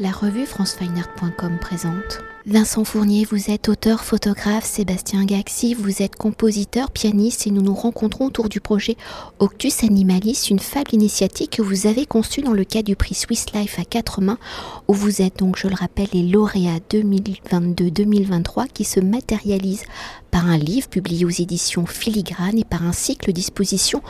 La 0.00 0.12
revue 0.12 0.46
francefineart.com 0.46 1.58
présente. 1.60 2.20
Vincent 2.46 2.84
Fournier, 2.84 3.26
vous 3.28 3.50
êtes 3.50 3.68
auteur, 3.68 4.04
photographe, 4.04 4.64
Sébastien 4.64 5.24
Gaxi, 5.24 5.74
vous 5.74 6.02
êtes 6.02 6.14
compositeur, 6.14 6.92
pianiste 6.92 7.48
et 7.48 7.50
nous 7.50 7.62
nous 7.62 7.74
rencontrons 7.74 8.26
autour 8.26 8.48
du 8.48 8.60
projet 8.60 8.96
Octus 9.40 9.82
Animalis, 9.82 10.46
une 10.50 10.60
fable 10.60 10.94
initiatique 10.94 11.56
que 11.56 11.62
vous 11.62 11.88
avez 11.88 12.06
conçue 12.06 12.42
dans 12.42 12.52
le 12.52 12.62
cadre 12.62 12.86
du 12.86 12.94
prix 12.94 13.16
Swiss 13.16 13.52
Life 13.52 13.80
à 13.80 13.84
quatre 13.84 14.20
mains, 14.20 14.38
où 14.86 14.94
vous 14.94 15.20
êtes 15.20 15.40
donc, 15.40 15.58
je 15.58 15.66
le 15.66 15.74
rappelle, 15.74 16.08
les 16.12 16.22
lauréats 16.22 16.78
2022-2023 16.90 18.68
qui 18.68 18.84
se 18.84 19.00
matérialisent 19.00 19.84
par 20.30 20.46
un 20.46 20.58
livre 20.58 20.88
publié 20.88 21.24
aux 21.24 21.30
éditions 21.30 21.86
Filigrane 21.86 22.58
et 22.58 22.64
par 22.64 22.84
un 22.84 22.92
cycle 22.92 23.32
d'expositions 23.32 24.02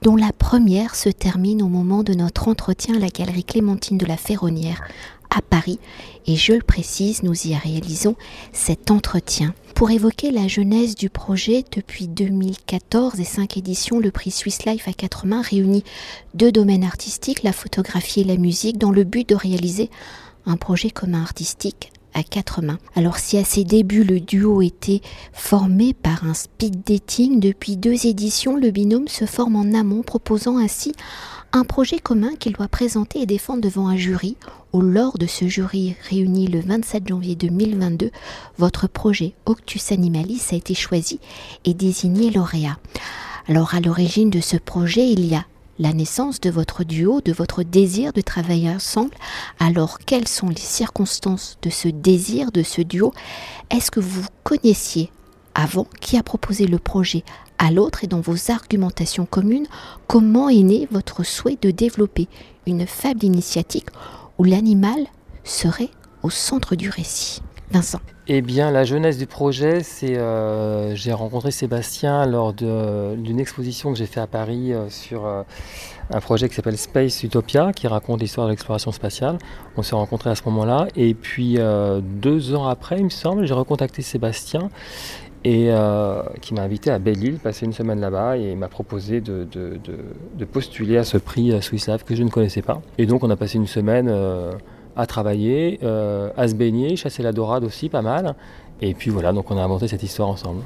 dont 0.00 0.16
la 0.16 0.32
première 0.32 0.94
se 0.94 1.10
termine 1.10 1.62
au 1.62 1.68
moment 1.68 2.02
de 2.02 2.14
notre 2.14 2.48
entretien 2.48 2.96
à 2.96 2.98
la 2.98 3.08
galerie 3.08 3.44
Clémentine 3.44 3.98
de 3.98 4.06
la 4.06 4.16
Ferronnière 4.16 4.80
à 5.36 5.42
Paris 5.42 5.78
et 6.26 6.36
je 6.36 6.52
le 6.52 6.62
précise, 6.62 7.22
nous 7.22 7.46
y 7.46 7.54
réalisons 7.54 8.16
cet 8.52 8.90
entretien. 8.90 9.54
Pour 9.74 9.90
évoquer 9.90 10.30
la 10.30 10.46
genèse 10.46 10.94
du 10.94 11.10
projet, 11.10 11.64
depuis 11.72 12.06
2014 12.06 13.18
et 13.18 13.24
cinq 13.24 13.56
éditions, 13.56 13.98
le 13.98 14.10
prix 14.10 14.30
Swiss 14.30 14.64
Life 14.64 14.86
à 14.86 14.92
quatre 14.92 15.26
mains 15.26 15.42
réunit 15.42 15.84
deux 16.34 16.52
domaines 16.52 16.84
artistiques, 16.84 17.42
la 17.42 17.52
photographie 17.52 18.20
et 18.20 18.24
la 18.24 18.36
musique, 18.36 18.78
dans 18.78 18.92
le 18.92 19.04
but 19.04 19.28
de 19.28 19.34
réaliser 19.34 19.90
un 20.46 20.56
projet 20.56 20.90
commun 20.90 21.22
artistique 21.22 21.90
à 22.14 22.22
quatre 22.22 22.62
mains. 22.62 22.78
Alors 22.94 23.18
si 23.18 23.36
à 23.36 23.44
ses 23.44 23.64
débuts 23.64 24.04
le 24.04 24.20
duo 24.20 24.62
était 24.62 25.00
formé 25.32 25.92
par 25.92 26.24
un 26.24 26.34
speed 26.34 26.84
dating, 26.86 27.40
depuis 27.40 27.76
deux 27.76 28.06
éditions, 28.06 28.56
le 28.56 28.70
binôme 28.70 29.08
se 29.08 29.26
forme 29.26 29.56
en 29.56 29.76
amont, 29.76 30.02
proposant 30.02 30.58
ainsi 30.58 30.92
un 31.54 31.62
projet 31.62 32.00
commun 32.00 32.34
qu'il 32.34 32.52
doit 32.52 32.66
présenter 32.66 33.20
et 33.20 33.26
défendre 33.26 33.60
devant 33.60 33.86
un 33.86 33.96
jury. 33.96 34.36
Au 34.72 34.80
lors 34.80 35.18
de 35.18 35.26
ce 35.26 35.46
jury 35.46 35.94
réuni 36.10 36.48
le 36.48 36.60
27 36.60 37.06
janvier 37.06 37.36
2022, 37.36 38.10
votre 38.58 38.88
projet 38.88 39.34
Octus 39.46 39.92
Animalis 39.92 40.48
a 40.50 40.56
été 40.56 40.74
choisi 40.74 41.20
et 41.64 41.72
désigné 41.72 42.32
lauréat. 42.32 42.76
Alors 43.46 43.76
à 43.76 43.80
l'origine 43.80 44.30
de 44.30 44.40
ce 44.40 44.56
projet, 44.56 45.08
il 45.08 45.24
y 45.24 45.36
a 45.36 45.44
la 45.78 45.92
naissance 45.92 46.40
de 46.40 46.50
votre 46.50 46.82
duo, 46.82 47.20
de 47.20 47.32
votre 47.32 47.62
désir 47.62 48.12
de 48.12 48.20
travailler 48.20 48.70
ensemble. 48.70 49.14
Alors, 49.60 49.98
quelles 50.00 50.28
sont 50.28 50.48
les 50.48 50.56
circonstances 50.56 51.58
de 51.62 51.70
ce 51.70 51.86
désir, 51.86 52.50
de 52.50 52.64
ce 52.64 52.80
duo? 52.80 53.12
Est-ce 53.70 53.92
que 53.92 54.00
vous 54.00 54.26
connaissiez 54.42 55.10
avant 55.54 55.86
qui 56.00 56.16
a 56.16 56.22
proposé 56.24 56.66
le 56.66 56.78
projet 56.78 57.24
à 57.58 57.70
l'autre 57.70 58.04
et 58.04 58.06
dans 58.06 58.20
vos 58.20 58.50
argumentations 58.50 59.26
communes 59.26 59.66
comment 60.06 60.48
est 60.48 60.62
né 60.62 60.88
votre 60.90 61.24
souhait 61.24 61.58
de 61.60 61.70
développer 61.70 62.28
une 62.66 62.86
fable 62.86 63.24
initiatique 63.24 63.88
où 64.38 64.44
l'animal 64.44 65.06
serait 65.44 65.90
au 66.22 66.30
centre 66.30 66.74
du 66.74 66.88
récit? 66.88 67.42
Vincent. 67.70 68.00
Eh 68.26 68.40
bien, 68.40 68.70
la 68.70 68.84
jeunesse 68.84 69.18
du 69.18 69.26
projet, 69.26 69.82
c'est 69.82 70.16
euh, 70.16 70.94
j'ai 70.94 71.12
rencontré 71.12 71.50
Sébastien 71.50 72.24
lors 72.24 72.54
d'une 72.54 73.38
exposition 73.38 73.92
que 73.92 73.98
j'ai 73.98 74.06
fait 74.06 74.20
à 74.20 74.26
Paris 74.26 74.72
euh, 74.72 74.88
sur 74.88 75.26
euh, 75.26 75.42
un 76.10 76.20
projet 76.20 76.48
qui 76.48 76.54
s'appelle 76.54 76.78
Space 76.78 77.22
Utopia, 77.22 77.72
qui 77.72 77.86
raconte 77.86 78.20
l'histoire 78.20 78.46
de 78.46 78.52
l'exploration 78.52 78.92
spatiale. 78.92 79.38
On 79.76 79.82
s'est 79.82 79.94
rencontrés 79.94 80.30
à 80.30 80.34
ce 80.34 80.42
moment-là, 80.46 80.88
et 80.96 81.14
puis 81.14 81.58
deux 82.02 82.54
ans 82.54 82.66
après, 82.68 82.98
il 82.98 83.04
me 83.04 83.10
semble, 83.10 83.46
j'ai 83.46 83.54
recontacté 83.54 84.02
Sébastien 84.02 84.70
et 85.44 85.70
qui 86.40 86.54
m'a 86.54 86.62
invité 86.62 86.90
à 86.90 86.98
Belle-Île, 86.98 87.38
passer 87.38 87.66
une 87.66 87.74
semaine 87.74 88.00
là-bas, 88.00 88.38
et 88.38 88.54
m'a 88.54 88.68
proposé 88.68 89.20
de, 89.20 89.46
de, 89.52 90.44
postuler 90.46 90.96
à 90.96 91.04
ce 91.04 91.18
prix 91.18 91.52
Swiss 91.60 91.86
Life 91.86 92.04
que 92.04 92.14
je 92.14 92.22
ne 92.22 92.30
connaissais 92.30 92.62
pas. 92.62 92.80
Et 92.96 93.04
donc, 93.04 93.22
on 93.24 93.30
a 93.30 93.36
passé 93.36 93.56
une 93.56 93.66
semaine 93.66 94.08
à 94.96 95.06
travailler, 95.06 95.78
euh, 95.82 96.30
à 96.36 96.48
se 96.48 96.54
baigner, 96.54 96.96
chasser 96.96 97.22
la 97.22 97.32
dorade 97.32 97.64
aussi, 97.64 97.88
pas 97.88 98.02
mal. 98.02 98.34
Et 98.80 98.94
puis 98.94 99.10
voilà, 99.10 99.32
donc 99.32 99.50
on 99.50 99.56
a 99.56 99.62
inventé 99.62 99.88
cette 99.88 100.02
histoire 100.02 100.28
ensemble. 100.28 100.62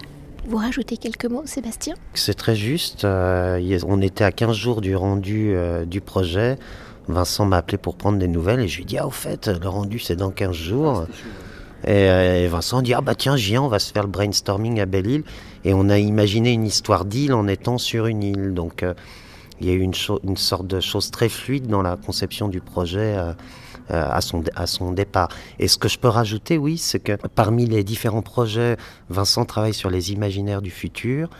Vous 0.46 0.56
rajoutez 0.56 0.96
quelques 0.96 1.26
mots, 1.26 1.42
Sébastien? 1.44 1.94
C'est 2.14 2.34
très 2.34 2.56
juste. 2.56 3.04
Euh, 3.04 3.78
on 3.86 4.00
était 4.00 4.24
à 4.24 4.32
15 4.32 4.56
jours 4.56 4.80
du 4.80 4.96
rendu 4.96 5.52
euh, 5.54 5.84
du 5.84 6.00
projet. 6.00 6.56
Vincent 7.06 7.44
m'a 7.44 7.58
appelé 7.58 7.78
pour 7.78 7.96
prendre 7.96 8.18
des 8.18 8.28
nouvelles 8.28 8.60
et 8.60 8.68
je 8.68 8.76
lui 8.76 8.82
ai 8.82 8.86
dit 8.86 8.98
Ah, 8.98 9.06
au 9.06 9.10
fait, 9.10 9.48
le 9.48 9.68
rendu 9.68 9.98
c'est 9.98 10.16
dans 10.16 10.30
15 10.30 10.52
jours. 10.52 11.06
Ah, 11.06 11.12
et, 11.86 12.46
Vincent 12.48 12.82
dit 12.82 12.94
Ah, 12.94 13.00
bah 13.00 13.14
tiens, 13.14 13.36
j'y 13.36 13.56
on 13.58 13.68
va 13.68 13.78
se 13.78 13.92
faire 13.92 14.02
le 14.02 14.08
brainstorming 14.08 14.80
à 14.80 14.86
Belle-Île. 14.86 15.24
Et 15.64 15.74
on 15.74 15.88
a 15.88 15.98
imaginé 15.98 16.52
une 16.52 16.66
histoire 16.66 17.04
d'île 17.04 17.32
en 17.32 17.46
étant 17.48 17.78
sur 17.78 18.06
une 18.06 18.22
île. 18.22 18.54
Donc 18.54 18.84
il 19.60 19.66
y 19.66 19.70
a 19.70 19.74
eu 19.74 19.80
une, 19.80 19.94
une, 20.24 20.36
sorte 20.36 20.66
de 20.66 20.80
chose 20.80 21.10
très 21.10 21.28
fluide 21.28 21.66
dans 21.66 21.82
la 21.82 21.96
conception 21.96 22.48
du 22.48 22.60
projet. 22.60 23.16
Euh, 23.90 24.06
à, 24.06 24.20
son, 24.20 24.44
à 24.54 24.66
son 24.66 24.92
départ. 24.92 25.30
Et 25.58 25.66
ce 25.66 25.78
que 25.78 25.88
je 25.88 25.98
peux 25.98 26.08
rajouter, 26.08 26.58
oui, 26.58 26.76
c'est 26.76 26.98
que 26.98 27.12
parmi 27.34 27.64
les 27.64 27.84
différents 27.84 28.20
projets, 28.20 28.76
Vincent 29.08 29.46
travaille 29.46 29.72
sur 29.72 29.88
les 29.88 30.12
imaginaires 30.12 30.60
du 30.60 30.70
futur. 30.70 31.30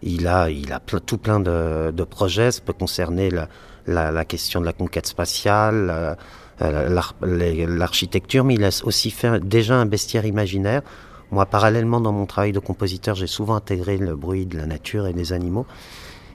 Il 0.00 0.26
a, 0.26 0.48
il 0.48 0.72
a 0.72 0.80
tout 0.80 1.18
plein 1.18 1.38
de, 1.38 2.04
projets. 2.08 2.50
Ça 2.50 2.62
peut 2.62 2.72
concerner 2.72 3.30
la, 3.30 4.10
la, 4.10 4.24
question 4.24 4.62
de 4.62 4.64
la 4.64 4.72
conquête 4.72 5.06
spatiale, 5.06 5.90
euh, 5.90 6.14
l'architecture, 6.60 8.44
mais 8.44 8.54
il 8.54 8.64
a 8.64 8.70
aussi 8.84 9.10
fait 9.10 9.40
déjà 9.40 9.76
un 9.76 9.86
bestiaire 9.86 10.26
imaginaire. 10.26 10.82
Moi, 11.30 11.44
parallèlement, 11.46 12.00
dans 12.00 12.12
mon 12.12 12.26
travail 12.26 12.52
de 12.52 12.58
compositeur, 12.58 13.14
j'ai 13.14 13.26
souvent 13.26 13.54
intégré 13.54 13.98
le 13.98 14.16
bruit 14.16 14.46
de 14.46 14.56
la 14.56 14.66
nature 14.66 15.06
et 15.06 15.12
des 15.12 15.32
animaux. 15.32 15.66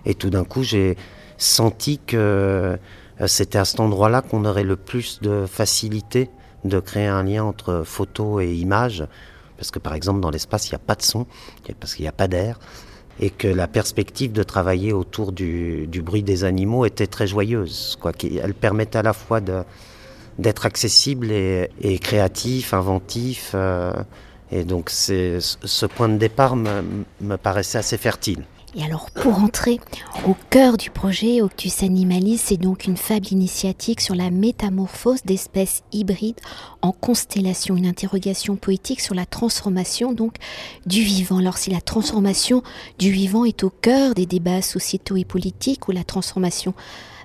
Et 0.06 0.14
tout 0.14 0.30
d'un 0.30 0.44
coup, 0.44 0.64
j'ai 0.64 0.98
senti 1.38 2.00
que 2.00 2.78
euh, 3.22 3.28
c'était 3.28 3.58
à 3.58 3.66
cet 3.66 3.80
endroit-là 3.80 4.22
qu'on 4.22 4.46
aurait 4.46 4.64
le 4.64 4.76
plus 4.76 5.20
de 5.22 5.46
facilité 5.46 6.30
de 6.64 6.80
créer 6.80 7.08
un 7.08 7.24
lien 7.24 7.44
entre 7.44 7.84
photo 7.86 8.40
et 8.40 8.54
image, 8.54 9.06
parce 9.58 9.72
que 9.72 9.80
par 9.80 9.94
exemple 9.94 10.22
dans 10.22 10.30
l'espace 10.30 10.70
il 10.70 10.72
n'y 10.72 10.78
a 10.78 10.80
pas 10.80 10.96
de 10.96 11.02
son, 11.02 11.28
parce 11.80 11.96
qu'il 11.96 12.04
n'y 12.04 12.10
a 12.10 12.14
pas 12.14 12.28
d'air, 12.28 12.60
et 13.20 13.30
que 13.30 13.48
la 13.48 13.68
perspective 13.68 14.32
de 14.32 14.44
travailler 14.44 14.94
autour 14.94 15.32
du, 15.32 15.88
bruit 16.04 16.24
des 16.24 16.44
animaux 16.46 16.86
était 16.86 17.08
très 17.08 17.28
joyeuse. 17.28 17.98
Quoi. 18.02 18.14
Elle 18.42 18.54
permettait 18.54 18.98
à 18.98 19.04
la 19.04 19.14
fois 19.14 19.42
d'être 20.40 20.66
accessible 20.66 21.32
et, 21.32 22.00
créatif, 22.02 22.74
inventif, 22.74 23.52
euh, 23.54 23.94
et 24.52 24.64
donc 24.64 24.90
ce 24.90 25.86
point 25.86 26.10
de 26.10 26.18
départ 26.18 26.56
me 26.56 27.36
paraissait 27.38 27.78
assez 27.78 27.98
fertile. 27.98 28.44
Et 28.76 28.84
alors, 28.84 29.12
pour 29.12 29.38
entrer 29.38 29.80
au 30.28 30.36
cœur 30.50 30.78
du 30.78 30.90
projet, 30.90 31.44
Octus 31.44 31.84
Animalis, 31.84 32.40
c'est 32.40 32.58
donc 32.58 32.86
une 32.86 32.98
fable 32.98 33.28
initiatique 33.30 34.02
sur 34.02 34.16
la 34.16 34.32
métamorphose 34.32 35.22
d'espèces 35.24 35.84
hybrides 35.92 36.40
en 36.82 36.92
constellation, 36.92 37.78
une 37.78 37.86
interrogation 37.86 38.56
poétique 38.56 39.00
sur 39.00 39.14
la 39.14 39.28
transformation 39.28 40.12
donc 40.12 40.38
du 40.88 41.04
vivant. 41.04 41.38
Alors, 41.38 41.60
si 41.60 41.70
la 41.70 41.82
transformation 41.82 42.64
du 42.98 43.12
vivant 43.12 43.46
est 43.46 43.64
au 43.64 43.70
cœur 43.70 44.16
des 44.16 44.26
débats 44.26 44.64
sociétaux 44.64 45.18
et 45.18 45.26
politiques, 45.26 45.88
ou 45.88 45.92
la 45.92 46.04
transformation 46.04 46.74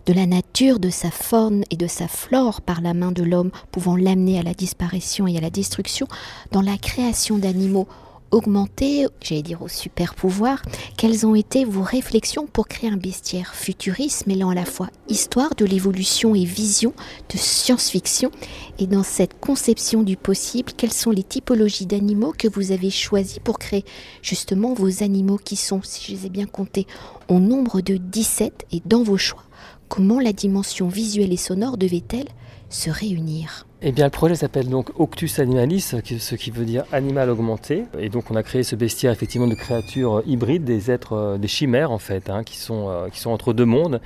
de 0.08 0.14
la 0.14 0.24
nature, 0.24 0.78
de 0.78 0.88
sa 0.88 1.10
faune 1.10 1.64
et 1.70 1.76
de 1.76 1.86
sa 1.86 2.08
flore 2.08 2.62
par 2.62 2.80
la 2.80 2.94
main 2.94 3.12
de 3.12 3.22
l'homme, 3.22 3.50
pouvant 3.70 3.94
l'amener 3.94 4.38
à 4.38 4.42
la 4.42 4.54
disparition 4.54 5.26
et 5.26 5.36
à 5.36 5.40
la 5.42 5.50
destruction, 5.50 6.08
dans 6.50 6.62
la 6.62 6.78
création 6.78 7.36
d'animaux 7.36 7.86
augmenter, 8.30 9.06
j'allais 9.20 9.42
dire 9.42 9.60
au 9.60 9.68
super 9.68 10.14
pouvoir, 10.14 10.62
quelles 10.96 11.26
ont 11.26 11.34
été 11.34 11.66
vos 11.66 11.82
réflexions 11.82 12.46
pour 12.46 12.68
créer 12.68 12.90
un 12.90 12.96
bestiaire 12.96 13.54
futuriste 13.54 14.26
mêlant 14.26 14.48
à 14.50 14.54
la 14.54 14.64
fois 14.64 14.88
histoire 15.08 15.54
de 15.54 15.66
l'évolution 15.66 16.34
et 16.34 16.44
vision 16.44 16.94
de 17.30 17.38
science-fiction? 17.38 18.30
Et 18.78 18.86
dans 18.86 19.02
cette 19.02 19.38
conception 19.40 20.02
du 20.02 20.16
possible, 20.16 20.72
quelles 20.74 20.92
sont 20.92 21.10
les 21.10 21.22
typologies 21.22 21.86
d'animaux 21.86 22.32
que 22.36 22.48
vous 22.48 22.72
avez 22.72 22.90
choisis 22.90 23.40
pour 23.40 23.58
créer 23.58 23.84
justement 24.22 24.72
vos 24.72 25.02
animaux 25.02 25.38
qui 25.42 25.56
sont, 25.56 25.80
si 25.82 26.06
je 26.06 26.16
les 26.18 26.26
ai 26.26 26.30
bien 26.30 26.46
comptés, 26.46 26.86
au 27.28 27.40
nombre 27.40 27.82
de 27.82 27.98
17 27.98 28.66
et 28.72 28.82
dans 28.86 29.02
vos 29.02 29.18
choix? 29.18 29.47
Comment 29.88 30.20
la 30.20 30.32
dimension 30.32 30.88
visuelle 30.88 31.32
et 31.32 31.38
sonore 31.38 31.76
devait-elle 31.78 32.28
se 32.68 32.90
réunir 32.90 33.64
eh 33.80 33.92
bien, 33.92 34.06
le 34.06 34.10
projet 34.10 34.34
s'appelle 34.34 34.68
donc 34.68 34.90
Octus 34.98 35.38
Animalis, 35.38 35.94
ce 36.02 36.34
qui 36.34 36.50
veut 36.50 36.64
dire 36.64 36.82
animal 36.90 37.30
augmenté. 37.30 37.84
Et 37.96 38.08
donc, 38.08 38.28
on 38.28 38.34
a 38.34 38.42
créé 38.42 38.64
ce 38.64 38.74
bestiaire 38.74 39.12
effectivement 39.12 39.46
de 39.46 39.54
créatures 39.54 40.20
hybrides, 40.26 40.64
des 40.64 40.90
êtres, 40.90 41.12
euh, 41.12 41.38
des 41.38 41.46
chimères 41.46 41.92
en 41.92 41.98
fait, 41.98 42.28
hein, 42.28 42.40
euh, 42.40 43.08
qui 43.08 43.20
sont 43.20 43.30
entre 43.30 43.52
deux 43.52 43.64
mondes. 43.64 44.00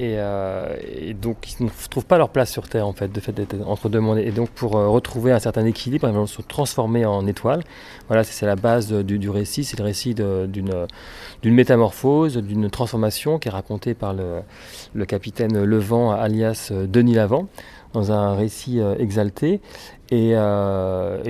Euh, 0.00 0.76
et, 0.96 1.14
donc, 1.14 1.36
ils 1.58 1.64
ne 1.64 1.70
trouvent 1.90 2.06
pas 2.06 2.18
leur 2.18 2.28
place 2.28 2.50
sur 2.52 2.68
Terre 2.68 2.86
en 2.86 2.92
fait, 2.92 3.10
de 3.10 3.20
fait 3.20 3.32
d'être 3.32 3.56
entre 3.66 3.88
deux 3.88 4.00
mondes. 4.00 4.18
Et 4.18 4.30
donc, 4.30 4.50
pour 4.50 4.72
retrouver 4.72 5.32
un 5.32 5.38
certain 5.38 5.64
équilibre, 5.64 6.08
ils 6.08 6.14
vont 6.14 6.26
se 6.26 6.42
transformer 6.42 7.04
en 7.04 7.26
étoiles. 7.26 7.62
Voilà, 8.06 8.24
c'est 8.24 8.46
la 8.46 8.56
base 8.56 8.92
du, 8.92 9.30
récit. 9.30 9.64
C'est 9.64 9.78
le 9.78 9.84
récit 9.84 10.14
d'une 10.14 10.86
métamorphose, 11.44 12.36
d'une 12.36 12.70
transformation 12.70 13.38
qui 13.38 13.48
est 13.48 13.52
racontée 13.52 13.94
par 13.94 14.14
le, 14.14 15.04
capitaine 15.04 15.64
Levent, 15.64 16.12
alias 16.12 16.72
Denis 16.72 17.14
Lavant 17.14 17.48
dans 17.92 18.12
un 18.12 18.34
récit 18.34 18.80
euh, 18.80 18.94
exalté. 18.98 19.60
Et, 20.10 20.34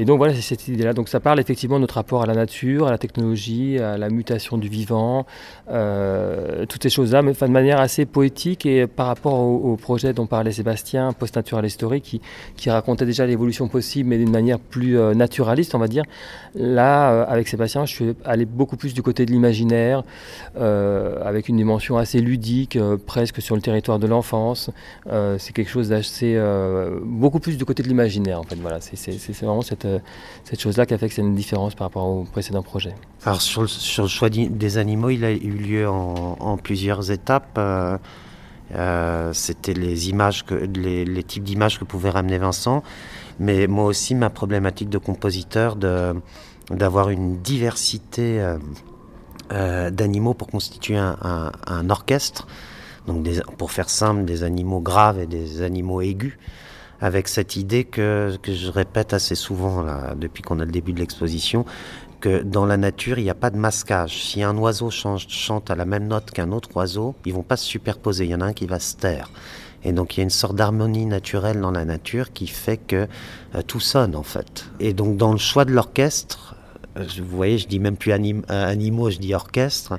donc 0.04 0.19
voilà, 0.19 0.34
c'est 0.34 0.40
cette 0.40 0.69
idée-là. 0.69 0.92
Donc 0.92 1.08
ça 1.08 1.20
parle 1.20 1.40
effectivement 1.40 1.76
de 1.76 1.80
notre 1.80 1.94
rapport 1.94 2.22
à 2.22 2.26
la 2.26 2.34
nature, 2.34 2.86
à 2.86 2.90
la 2.90 2.98
technologie, 2.98 3.78
à 3.78 3.98
la 3.98 4.08
mutation 4.08 4.56
du 4.56 4.69
vivant, 4.69 5.26
toutes 5.66 6.82
ces 6.82 6.90
choses-là, 6.90 7.22
mais 7.22 7.32
de 7.32 7.46
manière 7.46 7.80
assez 7.80 8.06
poétique 8.06 8.66
et 8.66 8.86
par 8.86 9.06
rapport 9.06 9.38
au, 9.40 9.76
projet 9.76 10.12
dont 10.12 10.26
parlait 10.26 10.52
Sébastien, 10.52 11.12
Post-Natural 11.12 11.64
History, 11.64 12.00
qui, 12.00 12.70
racontait 12.70 13.06
déjà 13.06 13.26
l'évolution 13.26 13.69
possible, 13.69 14.10
mais 14.10 14.19
d'une 14.19 14.30
manière 14.30 14.58
plus 14.58 14.96
naturaliste, 15.14 15.75
on 15.75 15.78
va 15.78 15.88
dire. 15.88 16.04
Là, 16.54 17.22
avec 17.22 17.48
Sébastien, 17.48 17.86
je 17.86 17.94
suis 17.94 18.16
allé 18.25 18.44
beaucoup 18.44 18.76
plus 18.76 18.94
du 18.94 19.02
côté 19.02 19.26
de 19.26 19.32
l'imaginaire, 19.32 20.02
avec 20.56 21.48
une 21.48 21.56
dimension 21.56 21.98
assez 21.98 22.20
ludique, 22.20 22.78
presque 23.06 23.42
sur 23.42 23.56
le 23.56 23.62
territoire 23.62 23.98
de 23.98 24.06
l'enfance. 24.06 24.70
c'est 25.38 25.52
quelque 25.52 25.70
chose 25.70 25.88
d'assez... 25.88 26.40
beaucoup 27.02 27.40
plus 27.40 27.56
du 27.56 27.64
côté 27.64 27.82
de 27.82 27.88
l'imaginaire, 27.88 28.38
en 28.38 28.44
fait. 28.44 28.56
C'est 28.81 29.32
vraiment 29.43 29.62
cette, 29.62 29.85
euh, 29.85 29.99
cette 30.44 30.61
chose-là 30.61 30.87
qui 30.87 30.94
a 30.94 30.99
fait 30.99 31.09
que 31.09 31.15
c'est 31.15 31.23
une 31.23 31.35
différence 31.35 31.75
par 31.75 31.87
rapport 31.87 32.06
au 32.06 32.25
précédent 32.25 32.62
projet. 32.62 32.94
Alors 33.25 33.41
sur 33.41 33.62
le, 33.62 33.69
choix 34.09 34.29
des 34.31 34.79
animaux, 34.79 35.11
il 35.11 35.25
a 35.25 35.32
eu 35.32 35.50
lieu 35.50 35.88
en, 35.88 36.56
plusieurs 36.56 37.11
étapes. 37.11 37.56
Euh, 37.59 37.99
euh, 38.75 39.32
c'était 39.32 39.75
les 39.75 39.94
types 41.23 41.44
d'images 41.44 41.79
que 41.79 41.85
pouvait 41.85 42.11
ramener 42.11 42.38
Vincent, 42.38 42.82
mais 43.38 43.67
moi 43.67 43.85
aussi 43.85 44.15
ma 44.15 44.31
problématique 44.31 44.91
de 44.91 44.99
compositeur 44.99 45.76
d'avoir 46.71 47.11
une 47.11 47.41
diversité 47.41 48.44
d'animaux 49.50 50.35
pour 50.35 50.49
constituer 50.49 50.99
un, 50.99 51.91
orchestre. 51.91 52.47
Donc 53.06 53.26
pour 53.56 53.71
faire 53.71 53.88
simple, 53.88 54.26
des 54.26 54.43
animaux 54.43 54.81
graves 54.81 55.19
et 55.19 55.26
des 55.26 55.62
animaux 55.62 56.03
aigus 56.03 56.37
avec 57.00 57.29
cette 57.29 57.56
idée 57.56 57.85
que, 57.85 58.37
je 58.47 58.71
répète 58.71 59.12
assez 59.12 59.35
souvent 59.35 59.85
depuis 60.17 60.43
qu'on 60.43 60.59
a 60.61 60.65
le 60.65 60.71
début 60.71 60.93
de 60.93 60.99
l'exposition, 60.99 61.65
que 62.21 62.43
dans 62.43 62.67
la 62.67 62.77
nature, 62.77 63.19
il 63.19 63.25
n'y 63.25 63.31
a 63.31 63.35
pas 63.35 63.50
de 63.50 63.56
masquage. 63.56 64.23
Si 64.25 64.43
un 64.43 64.56
oiseau 64.56 64.91
chante 64.91 65.71
à 65.71 65.77
la 65.77 65.85
même 65.85 66.09
note 66.09 66.31
qu'un 66.31 66.50
autre 66.53 66.71
oiseau, 66.75 67.15
ils 67.25 67.33
vont 67.33 67.43
pas 67.43 67.56
se 67.56 67.65
superposer. 67.65 68.25
Il 68.25 68.31
y 68.31 68.35
en 68.35 68.41
a 68.41 68.47
un 68.47 68.53
qui 68.53 68.67
va 68.67 68.81
se 68.81 68.97
taire. 68.97 69.31
Et 69.85 69.93
donc 69.93 70.17
il 70.17 70.21
y 70.21 70.23
a 70.23 70.25
une 70.25 70.31
sorte 70.31 70.56
d'harmonie 70.56 71.06
naturelle 71.06 71.61
dans 71.61 71.71
la 71.71 71.85
nature 71.85 72.33
qui 72.33 72.47
fait 72.47 72.79
que 72.79 73.06
euh, 73.55 73.62
tout 73.67 73.81
sonne 73.81 74.17
en 74.17 74.23
fait. 74.23 74.67
Et 74.81 74.93
donc 74.93 75.17
dans 75.17 75.33
le 75.33 75.39
choix 75.39 75.65
de 75.65 75.73
l'orchestre, 75.73 76.56
euh, 76.97 77.05
vous 77.19 77.37
voyez, 77.37 77.59
je 77.59 77.69
dis 77.69 77.79
même 77.79 77.97
plus 77.97 78.12
euh, 78.12 78.43
animaux, 78.49 79.11
je 79.11 79.19
dis 79.19 79.35
orchestre. 79.35 79.99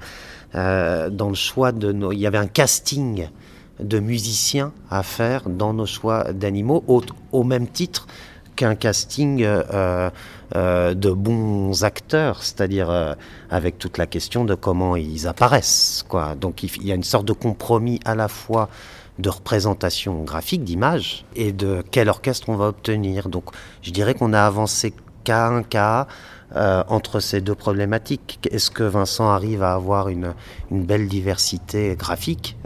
dans 0.54 1.30
le 1.30 1.36
choix 1.36 1.72
de 1.72 1.92
nos, 1.92 2.12
il 2.12 2.20
y 2.20 2.28
avait 2.28 2.38
un 2.38 2.48
casting 2.48 3.30
de 3.80 4.00
musiciens 4.00 4.72
à 4.90 5.04
faire 5.04 5.50
dans 5.50 5.74
nos 5.74 5.86
choix 5.86 6.32
d'animaux, 6.34 6.84
au, 7.32 7.44
même 7.44 7.68
titre 7.68 8.08
qu'un 8.56 8.76
casting 8.76 9.42
euh, 9.42 10.10
euh, 10.56 10.94
de 10.94 11.12
bons 11.12 11.84
acteurs, 11.84 12.44
c'est-à-dire 12.44 12.90
euh, 12.90 13.14
avec 13.50 13.80
toute 13.80 13.98
la 13.98 14.06
question 14.06 14.44
de 14.44 14.56
comment 14.56 14.96
ils 14.96 15.28
apparaissent. 15.28 16.04
Quoi. 16.08 16.36
Donc 16.36 16.64
il, 16.64 16.86
y 16.86 16.92
a 16.92 16.96
une 16.96 17.04
sorte 17.04 17.26
de 17.26 17.34
compromis 17.34 18.00
à 18.06 18.16
la 18.16 18.28
fois 18.28 18.70
de 19.18 19.30
représentation 19.30 20.24
graphique, 20.24 20.64
d'image, 20.64 21.26
et 21.36 21.52
de 21.52 21.84
quel 21.92 22.10
orchestre 22.10 22.50
on 22.50 22.56
va 22.56 22.68
obtenir. 22.68 23.30
Donc 23.30 23.46
je 23.82 23.92
dirais 23.92 24.14
qu'on 24.14 24.34
a 24.34 24.42
avancé 24.42 24.94
cas 25.24 25.48
un 25.48 25.64
cas 25.64 26.08
entre 26.56 27.20
ces 27.20 27.42
deux 27.42 27.54
problématiques. 27.54 28.40
Est-ce 28.50 28.72
que 28.72 28.84
Vincent 28.84 29.30
arrive 29.30 29.62
à 29.62 29.74
avoir 29.74 30.10
une 30.10 30.34
belle 30.72 31.08
diversité 31.08 31.96
graphique? 31.96 32.58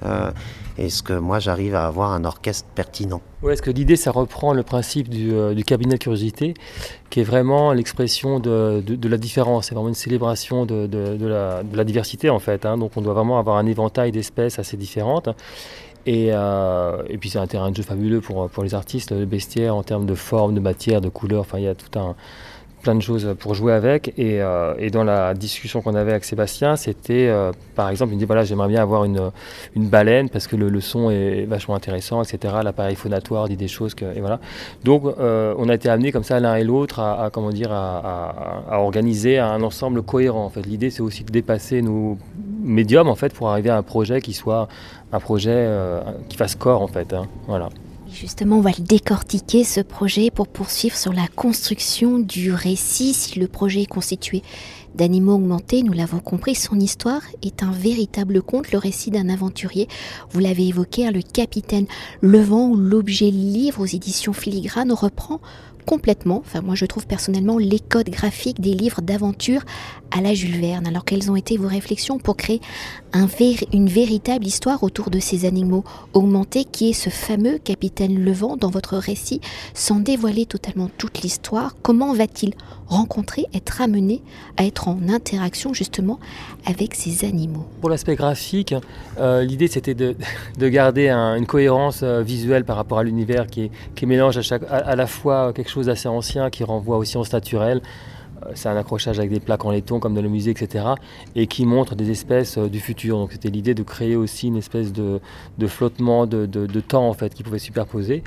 Est-ce 0.77 1.03
que 1.03 1.13
moi 1.13 1.39
j'arrive 1.39 1.75
à 1.75 1.85
avoir 1.85 2.11
un 2.11 2.25
orchestre 2.25 2.67
pertinent 2.73 3.21
Oui, 3.41 3.53
est-ce 3.53 3.61
que 3.61 3.71
l'idée 3.71 3.95
ça 3.95 4.11
reprend 4.11 4.53
le 4.53 4.63
principe 4.63 5.09
du, 5.09 5.33
euh, 5.33 5.53
cabinet 5.61 5.95
de 5.95 5.99
curiosité, 5.99 6.53
qui 7.09 7.19
est 7.19 7.23
vraiment 7.23 7.73
l'expression 7.73 8.39
de, 8.39 8.83
la 9.07 9.17
différence, 9.17 9.67
c'est 9.67 9.75
vraiment 9.75 9.89
une 9.89 9.95
célébration 9.95 10.65
de, 10.65 10.87
la, 11.73 11.83
diversité 11.83 12.29
en 12.29 12.39
fait. 12.39 12.65
Hein. 12.65 12.77
donc 12.77 12.91
on 12.95 13.01
doit 13.01 13.13
vraiment 13.13 13.39
avoir 13.39 13.57
un 13.57 13.65
éventail 13.65 14.11
d'espèces 14.11 14.59
assez 14.59 14.77
différentes. 14.77 15.29
Et, 16.05 16.29
euh, 16.33 17.01
et, 17.07 17.17
puis 17.17 17.29
c'est 17.29 17.39
un 17.39 17.47
terrain 17.47 17.71
de 17.71 17.77
jeu 17.77 17.83
fabuleux 17.83 18.19
pour, 18.19 18.49
pour 18.49 18.63
les 18.63 18.73
artistes, 18.73 19.13
le 19.13 19.25
bestiaire 19.25 19.73
en 19.73 19.83
termes 19.83 20.05
de 20.05 20.15
forme, 20.15 20.53
de 20.53 20.59
matière, 20.59 20.99
de 20.99 21.07
couleur, 21.07 21.41
enfin 21.41 21.59
il 21.59 21.63
y 21.63 21.67
a 21.67 21.75
tout 21.75 21.97
un, 21.97 22.15
plein 22.83 22.93
de 22.93 23.01
choses 23.01 23.35
pour 23.39 23.55
jouer 23.55 23.73
avec. 23.73 24.13
Et, 24.17 24.41
euh, 24.41 24.75
et 24.77 24.91
dans 24.91 25.03
la 25.03 25.33
discussion 25.33 25.81
qu'on 25.81 25.95
avait 25.95 26.11
avec 26.11 26.25
Sébastien, 26.25 26.75
c'était 26.75 27.27
euh, 27.29 27.51
par 27.75 27.89
exemple, 27.89 28.11
il 28.11 28.15
me 28.15 28.19
dit 28.19 28.25
voilà, 28.25 28.43
j'aimerais 28.43 28.67
bien 28.67 28.81
avoir 28.81 29.05
une, 29.05 29.31
une 29.75 29.87
baleine 29.87 30.29
parce 30.29 30.45
que 30.45 30.55
le, 30.55 30.79
son 30.81 31.09
est 31.09 31.45
vachement 31.45 31.75
intéressant, 31.75 32.21
etc. 32.21 32.55
L'appareil 32.63 32.95
phonatoire 32.95 33.47
dit 33.47 33.57
des 33.57 33.67
choses 33.67 33.95
que. 33.95 34.05
Et 34.15 34.19
voilà. 34.19 34.39
Donc 34.83 35.03
euh, 35.05 35.55
on 35.57 35.69
a 35.69 35.73
été 35.73 35.89
amené 35.89 36.11
comme 36.11 36.23
ça 36.23 36.39
l'un 36.39 36.55
et 36.55 36.63
l'autre 36.63 36.99
à, 36.99 37.29
comment 37.33 37.49
dire, 37.49 37.71
à, 37.71 38.65
à, 38.69 38.79
organiser 38.79 39.39
un 39.39 39.63
ensemble 39.63 40.03
cohérent. 40.03 40.45
En 40.45 40.49
fait, 40.49 40.65
l'idée 40.65 40.91
c'est 40.91 41.01
aussi 41.01 41.23
de 41.23 41.31
dépasser 41.31 41.81
nos 41.81 42.17
médiums 42.61 43.07
en 43.07 43.15
fait 43.15 43.33
pour 43.33 43.49
arriver 43.49 43.69
à 43.69 43.77
un 43.77 43.83
projet 43.83 44.21
qui 44.21 44.33
soit 44.33 44.67
un 45.11 45.19
projet 45.19 45.69
qui 46.27 46.37
fasse 46.37 46.55
corps 46.55 46.81
en 46.81 46.87
fait. 46.87 47.13
Hein. 47.13 47.27
Voilà. 47.47 47.69
Justement, 48.13 48.57
on 48.57 48.61
va 48.61 48.69
le 48.77 48.83
décortiquer, 48.83 49.63
ce 49.63 49.81
projet, 49.81 50.29
pour 50.29 50.47
poursuivre 50.47 50.95
sur 50.95 51.13
la 51.13 51.27
construction 51.27 52.19
du 52.19 52.53
récit. 52.53 53.11
Si 53.11 53.39
le 53.39 53.47
projet 53.47 53.81
est 53.81 53.87
constitué 53.87 54.43
d'animaux 54.93 55.33
augmentés, 55.33 55.81
nous 55.81 55.93
l'avons 55.93 56.19
compris, 56.19 56.53
son 56.53 56.79
histoire 56.79 57.23
est 57.41 57.63
un 57.63 57.71
véritable 57.71 58.43
conte, 58.43 58.71
le 58.71 58.77
récit 58.77 59.09
d'un 59.09 59.29
aventurier. 59.29 59.87
Vous 60.29 60.39
l'avez 60.39 60.67
évoqué, 60.67 61.07
hein, 61.07 61.11
le 61.11 61.23
capitaine 61.23 61.87
Levant, 62.21 62.69
où 62.69 62.75
l'objet 62.75 63.31
livre 63.31 63.81
aux 63.81 63.87
éditions 63.87 64.33
Filigrane 64.33 64.91
reprend 64.91 65.41
complètement, 65.83 66.41
enfin 66.45 66.61
moi 66.61 66.75
je 66.75 66.85
trouve 66.85 67.05
personnellement, 67.05 67.57
les 67.57 67.79
codes 67.79 68.09
graphiques 68.09 68.61
des 68.61 68.73
livres 68.73 69.01
d'aventure 69.01 69.63
à 70.15 70.21
la 70.21 70.33
Jules 70.33 70.59
Verne. 70.59 70.87
Alors 70.87 71.05
quelles 71.05 71.31
ont 71.31 71.35
été 71.35 71.57
vos 71.57 71.67
réflexions 71.67 72.19
pour 72.19 72.37
créer 72.37 72.61
un 73.13 73.27
une 73.73 73.87
véritable 73.87 74.45
histoire 74.45 74.83
autour 74.83 75.09
de 75.09 75.19
ces 75.19 75.45
animaux 75.45 75.83
augmentés 76.13 76.65
qui 76.65 76.91
est 76.91 76.93
ce 76.93 77.09
fameux 77.09 77.57
capitaine 77.57 78.23
Levant 78.23 78.57
dans 78.57 78.69
votre 78.69 78.97
récit 78.97 79.41
Sans 79.73 79.99
dévoiler 79.99 80.45
totalement 80.45 80.89
toute 80.97 81.21
l'histoire, 81.21 81.75
comment 81.81 82.13
va-t-il 82.13 82.53
rencontrer, 82.87 83.47
être 83.53 83.81
amené 83.81 84.21
à 84.57 84.65
être 84.65 84.87
en 84.87 84.99
interaction 85.09 85.73
justement 85.73 86.19
avec 86.65 86.93
ces 86.93 87.25
animaux? 87.25 87.65
Pour 87.81 87.89
l'aspect 87.89 88.15
graphique, 88.15 88.75
euh, 89.19 89.43
l'idée 89.43 89.67
c'était 89.67 89.95
de, 89.95 90.15
garder 90.59 91.09
une 91.09 91.47
cohérence 91.47 92.01
euh, 92.03 92.21
visuelle 92.21 92.65
par 92.65 92.75
rapport 92.75 92.99
à 92.99 93.03
l'univers 93.03 93.47
qui, 93.47 93.71
mélange 94.05 94.37
à, 94.37 94.41
chaque, 94.41 94.63
à 94.69 94.95
la 94.95 95.07
fois 95.07 95.53
quelque 95.53 95.69
chose 95.69 95.87
d'assez 95.87 96.07
ancien 96.07 96.49
qui 96.49 96.63
renvoie 96.63 96.97
aux 96.97 97.03
sciences 97.03 97.33
naturelles, 97.33 97.81
c'est 98.55 98.69
un 98.69 98.77
accrochage 98.77 99.19
avec 99.19 99.31
des 99.31 99.39
plaques 99.39 99.65
en 99.65 99.71
laiton 99.71 99.99
comme 99.99 100.13
dans 100.13 100.21
le 100.21 100.29
musée, 100.29 100.51
etc. 100.51 100.85
Et 101.35 101.47
qui 101.47 101.65
montre 101.65 101.95
des 101.95 102.11
espèces 102.11 102.57
euh, 102.57 102.67
du 102.67 102.79
futur. 102.79 103.17
Donc 103.17 103.31
c'était 103.31 103.49
l'idée 103.49 103.73
de 103.73 103.83
créer 103.83 104.15
aussi 104.15 104.47
une 104.47 104.57
espèce 104.57 104.93
de, 104.93 105.19
flottement 105.67 106.25
de, 106.25 106.45
temps 106.81 107.07
en 107.07 107.13
fait 107.13 107.33
qui 107.33 107.43
pouvait 107.43 107.59
superposer. 107.59 108.23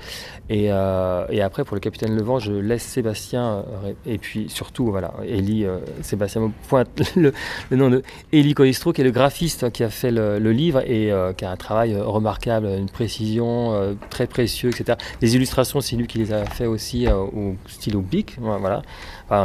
Euh, 0.51 1.27
et, 1.31 1.43
après 1.43 1.65
pour 1.65 1.75
le 1.75 1.81
capitaine 1.81 2.17
Levent, 2.17 2.39
je 2.39 2.53
laisse 2.53 2.83
Sébastien 2.83 3.65
et 4.07 4.19
puis 4.19 4.49
surtout 4.49 4.87
voilà 4.87 5.13
Élie, 5.25 5.67
Sébastien 6.03 6.41
me 6.43 6.51
pointe 6.69 6.89
le, 7.17 7.33
nom 7.73 7.91
de 7.91 8.03
Élie 8.33 8.55
Colistro 8.55 8.93
qui 8.93 9.01
est 9.03 9.05
le 9.05 9.11
graphiste 9.11 9.71
qui 9.71 9.85
a 9.85 9.91
fait 9.91 10.11
le, 10.11 10.39
livre 10.39 10.81
et 10.81 11.13
qui 11.37 11.45
a 11.45 11.51
un 11.51 11.57
travail 11.57 11.97
remarquable, 11.97 12.67
une 12.67 12.89
précision 12.89 13.97
très 14.11 14.27
précieuse, 14.27 14.75
etc. 14.79 14.99
Les 15.21 15.37
illustrations, 15.37 15.81
c'est 15.81 15.97
lui 15.97 16.07
qui 16.07 16.19
les 16.19 16.33
a 16.33 16.45
fait 16.45 16.67
aussi 16.67 17.07
au 17.09 17.55
stylo 17.67 18.01
bic, 18.01 18.37
voilà 18.41 18.83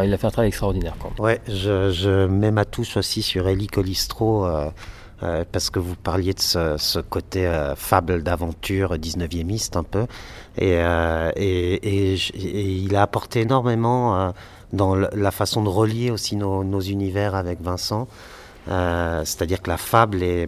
il 0.03 0.13
a 0.13 0.17
fait 0.17 0.27
un 0.27 0.31
travail 0.31 0.51
extraordinaire. 0.61 0.95
Ouais, 1.19 1.41
je, 1.47 2.27
mets 2.27 2.51
ma 2.51 2.65
touche 2.65 2.97
aussi 2.97 3.21
sur 3.21 3.47
Elie 3.47 3.67
Colistro. 3.67 4.45
Euh, 4.45 4.69
euh, 5.23 5.43
parce 5.51 5.69
que 5.69 5.77
vous 5.77 5.95
parliez 5.95 6.33
de 6.33 6.39
ce, 6.39 6.99
côté 6.99 7.45
euh, 7.45 7.75
fable 7.75 8.23
d'aventure 8.23 8.95
19e 8.95 9.77
un 9.77 9.83
peu. 9.83 10.07
Et, 10.57 10.79
il 12.35 12.95
a 12.95 13.01
apporté 13.03 13.41
énormément 13.41 14.33
dans 14.73 14.95
la 14.95 15.31
façon 15.31 15.63
de 15.63 15.69
relier 15.69 16.09
aussi 16.09 16.35
nos 16.35 16.81
univers 16.81 17.35
avec 17.35 17.61
Vincent. 17.61 18.07
Euh, 18.67 19.23
c'est-à-dire 19.25 19.61
que 19.61 19.69
la 19.69 19.77
fable 19.77 20.21
est, 20.21 20.47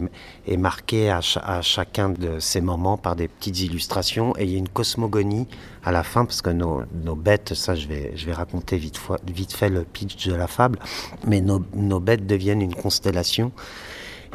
marquée 0.56 1.10
à, 1.10 1.20
chacun 1.62 2.10
de 2.10 2.38
ces 2.38 2.60
moments 2.60 2.96
par 2.96 3.16
des 3.16 3.28
petites 3.28 3.60
illustrations. 3.60 4.36
Et 4.38 4.44
il 4.44 4.50
y 4.50 4.54
a 4.54 4.58
une 4.58 4.68
cosmogonie 4.68 5.48
à 5.84 5.92
la 5.92 6.02
fin 6.02 6.24
parce 6.24 6.42
que 6.42 6.50
nos, 6.50 6.84
bêtes, 7.16 7.54
ça 7.54 7.74
je 7.74 7.88
vais, 7.88 8.12
je 8.16 8.26
vais 8.26 8.32
raconter 8.32 8.76
vite, 8.76 9.00
vite, 9.26 9.52
fait 9.52 9.68
le 9.68 9.84
pitch 9.84 10.28
de 10.28 10.34
la 10.34 10.46
fable, 10.46 10.78
mais 11.26 11.40
nos, 11.40 12.00
bêtes 12.00 12.26
deviennent 12.26 12.62
une 12.62 12.74
constellation 12.74 13.52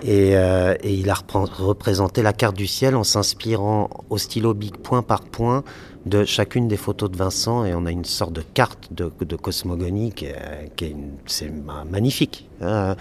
et, 0.03 0.35
euh, 0.35 0.75
il 0.83 1.09
a 1.09 1.15
représenté 1.33 2.21
la 2.21 2.33
carte 2.33 2.55
du 2.55 2.67
ciel 2.67 2.95
en 2.95 3.03
s'inspirant 3.03 3.89
au 4.09 4.17
stylo 4.17 4.53
bic 4.53 4.77
point 4.77 5.01
par 5.01 5.21
point 5.21 5.63
de 6.05 6.23
chacune 6.23 6.67
des 6.67 6.77
photos 6.77 7.11
de 7.11 7.17
Vincent 7.17 7.65
et 7.65 7.73
on 7.73 7.85
a 7.85 7.91
une 7.91 8.05
sorte 8.05 8.33
de 8.33 8.41
carte 8.41 8.89
de, 8.91 9.35
cosmogonie 9.35 10.11
qui 10.11 10.25
est, 10.25 10.95
c'est 11.25 11.51
magnifique. 11.89 12.47
Hein. 12.61 12.95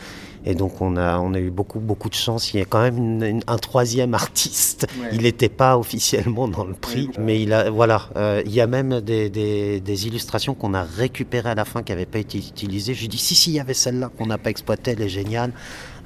Et 0.45 0.55
donc 0.55 0.81
on 0.81 0.97
a, 0.97 1.19
on 1.19 1.35
a 1.35 1.39
eu 1.39 1.51
beaucoup, 1.51 1.79
beaucoup 1.79 2.09
de 2.09 2.15
chance. 2.15 2.53
Il 2.53 2.59
y 2.59 2.63
a 2.63 2.65
quand 2.65 2.81
même 2.81 3.41
un 3.47 3.59
troisième 3.59 4.15
artiste. 4.25 4.87
Il 5.13 5.23
n'était 5.23 5.49
pas 5.49 5.79
officiellement 5.79 6.49
dans 6.49 6.65
le 6.65 6.75
prix, 6.75 7.11
mais 7.19 7.41
il 7.41 7.53
a, 7.53 7.71
voilà, 7.71 8.09
euh, 8.17 8.43
il 8.45 8.53
y 8.53 8.61
a 8.61 8.67
même 8.67 9.01
des, 9.01 9.31
des, 9.31 10.07
illustrations 10.07 10.55
qu'on 10.55 10.75
a 10.75 10.83
récupérées 10.83 11.51
à 11.51 11.55
la 11.55 11.65
fin 11.65 11.83
qui 11.83 11.93
n'avaient 11.93 12.07
pas 12.07 12.19
été 12.19 12.39
utilisées. 12.39 12.95
Je 12.95 13.01
lui 13.03 13.09
dis 13.09 13.19
si, 13.19 13.35
si, 13.35 13.51
il 13.51 13.55
y 13.55 13.61
avait 13.61 13.75
celle-là 13.75 14.11
qu'on 14.17 14.27
n'a 14.27 14.39
pas 14.39 14.51
exploitée, 14.51 14.93
elle 14.93 15.03
est 15.03 15.09
géniale. 15.09 15.53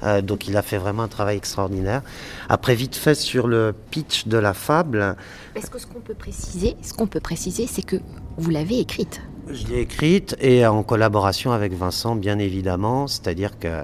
Euh, 0.03 0.21
donc 0.21 0.47
il 0.47 0.57
a 0.57 0.61
fait 0.61 0.77
vraiment 0.77 1.03
un 1.03 1.07
travail 1.07 1.37
extraordinaire. 1.37 2.01
Après, 2.49 2.75
vite 2.75 2.95
fait 2.95 3.15
sur 3.15 3.47
le 3.47 3.73
pitch 3.91 4.27
de 4.27 4.37
la 4.37 4.53
fable. 4.53 5.15
Est-ce 5.55 5.69
que 5.69 5.79
ce 5.79 5.87
qu'on 5.87 6.01
peut 6.01 6.13
préciser, 6.13 6.75
ce 6.81 6.93
qu'on 6.93 7.07
peut 7.07 7.19
préciser, 7.19 7.67
c'est 7.67 7.83
que 7.83 7.97
vous 8.37 8.49
l'avez 8.49 8.79
écrite. 8.79 9.21
Je 9.49 9.67
l'ai 9.67 9.81
écrite 9.81 10.35
et 10.39 10.65
en 10.65 10.83
collaboration 10.83 11.51
avec 11.51 11.73
Vincent, 11.73 12.15
bien 12.15 12.39
évidemment. 12.39 13.07
C'est-à-dire 13.07 13.59
que 13.59 13.83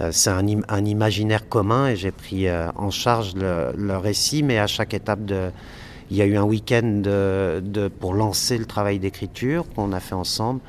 euh, 0.00 0.10
c'est 0.12 0.30
un, 0.30 0.44
un, 0.68 0.84
imaginaire 0.84 1.48
commun 1.48 1.88
et 1.88 1.96
j'ai 1.96 2.12
pris 2.12 2.48
euh, 2.48 2.70
en 2.76 2.90
charge 2.90 3.34
le, 3.34 3.96
récit, 3.96 4.42
mais 4.42 4.58
à 4.58 4.66
chaque 4.66 4.94
étape 4.94 5.24
de, 5.24 5.50
il 6.10 6.16
y 6.16 6.22
a 6.22 6.26
eu 6.26 6.36
un 6.36 6.44
week-end 6.44 7.02
de, 7.04 7.88
pour 8.00 8.14
lancer 8.14 8.56
le 8.56 8.64
travail 8.64 8.98
d'écriture 8.98 9.66
qu'on 9.74 9.92
a 9.92 10.00
fait 10.00 10.14
ensemble. 10.14 10.60